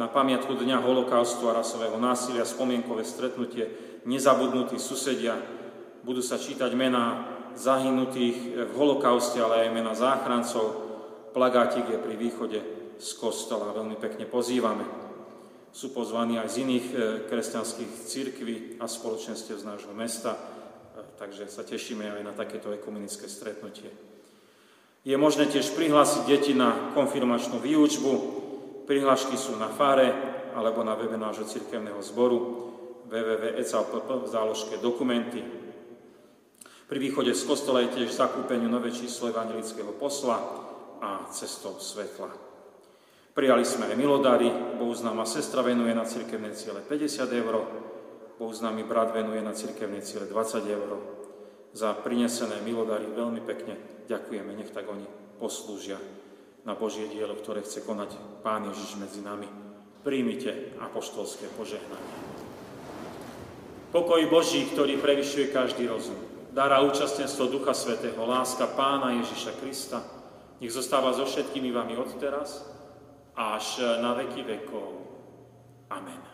na 0.00 0.08
pamiatku 0.08 0.56
Dňa 0.56 0.80
holokaustu 0.80 1.48
a 1.52 1.56
rasového 1.60 2.00
násilia, 2.00 2.48
spomienkové 2.48 3.04
stretnutie, 3.04 3.68
nezabudnutí 4.08 4.80
susedia, 4.80 5.36
budú 6.00 6.24
sa 6.24 6.40
čítať 6.40 6.72
mená 6.72 7.28
zahynutých 7.52 8.68
v 8.68 8.72
holokauste, 8.72 9.38
ale 9.40 9.68
aj 9.68 9.76
mená 9.76 9.92
záchrancov. 9.92 10.90
Plagátik 11.36 11.88
je 11.88 12.00
pri 12.00 12.14
východe 12.16 12.58
z 12.96 13.10
kostola, 13.20 13.76
veľmi 13.76 13.96
pekne 14.00 14.24
pozývame. 14.28 14.84
Sú 15.72 15.92
pozvaní 15.96 16.36
aj 16.36 16.48
z 16.52 16.56
iných 16.68 16.86
e, 16.88 16.94
kresťanských 17.28 17.92
církví 18.04 18.56
a 18.80 18.88
spoločenstiev 18.88 19.56
z 19.56 19.68
nášho 19.68 19.92
mesta, 19.96 20.36
takže 21.16 21.48
sa 21.48 21.64
tešíme 21.64 22.20
aj 22.20 22.22
na 22.24 22.32
takéto 22.36 22.68
ekumenické 22.72 23.24
stretnutie. 23.24 24.11
Je 25.02 25.18
možné 25.18 25.50
tiež 25.50 25.74
prihlásiť 25.74 26.22
deti 26.30 26.52
na 26.54 26.94
konfirmačnú 26.94 27.58
výučbu. 27.58 28.12
Prihlášky 28.86 29.34
sú 29.34 29.58
na 29.58 29.66
fare 29.66 30.14
alebo 30.54 30.86
na 30.86 30.94
webe 30.94 31.18
nášho 31.18 31.42
cirkevného 31.42 31.98
zboru 32.06 32.38
www.ecal.pp 33.10 34.08
v 34.08 34.26
záložke 34.30 34.74
dokumenty. 34.78 35.42
Pri 36.86 36.98
východe 37.02 37.34
z 37.34 37.42
kostola 37.42 37.82
je 37.82 37.98
tiež 37.98 38.14
zakúpeniu 38.14 38.70
nové 38.70 38.94
číslo 38.94 39.32
evangelického 39.32 39.96
posla 39.98 40.38
a 41.02 41.26
cestou 41.34 41.82
svetla. 41.82 42.30
Prijali 43.32 43.64
sme 43.64 43.88
aj 43.88 43.96
milodary, 43.96 44.52
bohuznáma 44.76 45.24
sestra 45.24 45.64
venuje 45.64 45.90
na 45.96 46.04
cirkevné 46.04 46.52
ciele 46.52 46.84
50 46.84 47.32
eur, 47.32 47.54
bohuznámy 48.36 48.84
brat 48.84 49.10
venuje 49.10 49.40
na 49.40 49.56
cirkevné 49.56 50.04
ciele 50.04 50.28
20 50.28 50.62
eur. 50.68 50.90
Za 51.72 51.96
prinesené 51.96 52.60
milodary 52.60 53.08
veľmi 53.08 53.40
pekne 53.48 53.80
ďakujeme, 54.04 54.52
nech 54.52 54.72
tak 54.76 54.88
oni 54.92 55.08
poslúžia 55.40 55.96
na 56.62 56.76
Božie 56.76 57.08
dielo, 57.08 57.34
ktoré 57.34 57.64
chce 57.64 57.82
konať 57.82 58.14
Pán 58.44 58.68
Ježiš 58.68 59.00
medzi 59.00 59.24
nami. 59.24 59.48
Príjmite 60.04 60.76
apoštolské 60.78 61.48
požehnanie. 61.56 62.14
Pokoj 63.92 64.24
Boží, 64.32 64.68
ktorý 64.72 64.96
prevyšuje 65.00 65.52
každý 65.52 65.84
rozum. 65.88 66.16
Dára 66.52 66.84
účastenstvo 66.84 67.48
Ducha 67.48 67.72
Svetého, 67.72 68.20
láska 68.24 68.68
Pána 68.72 69.16
Ježiša 69.20 69.52
Krista, 69.60 70.00
nech 70.60 70.72
zostáva 70.72 71.16
so 71.16 71.24
všetkými 71.24 71.72
vami 71.72 71.96
od 71.96 72.12
teraz 72.20 72.68
až 73.32 73.80
na 74.04 74.12
veky 74.16 74.44
vekov. 74.44 75.08
Amen. 75.88 76.31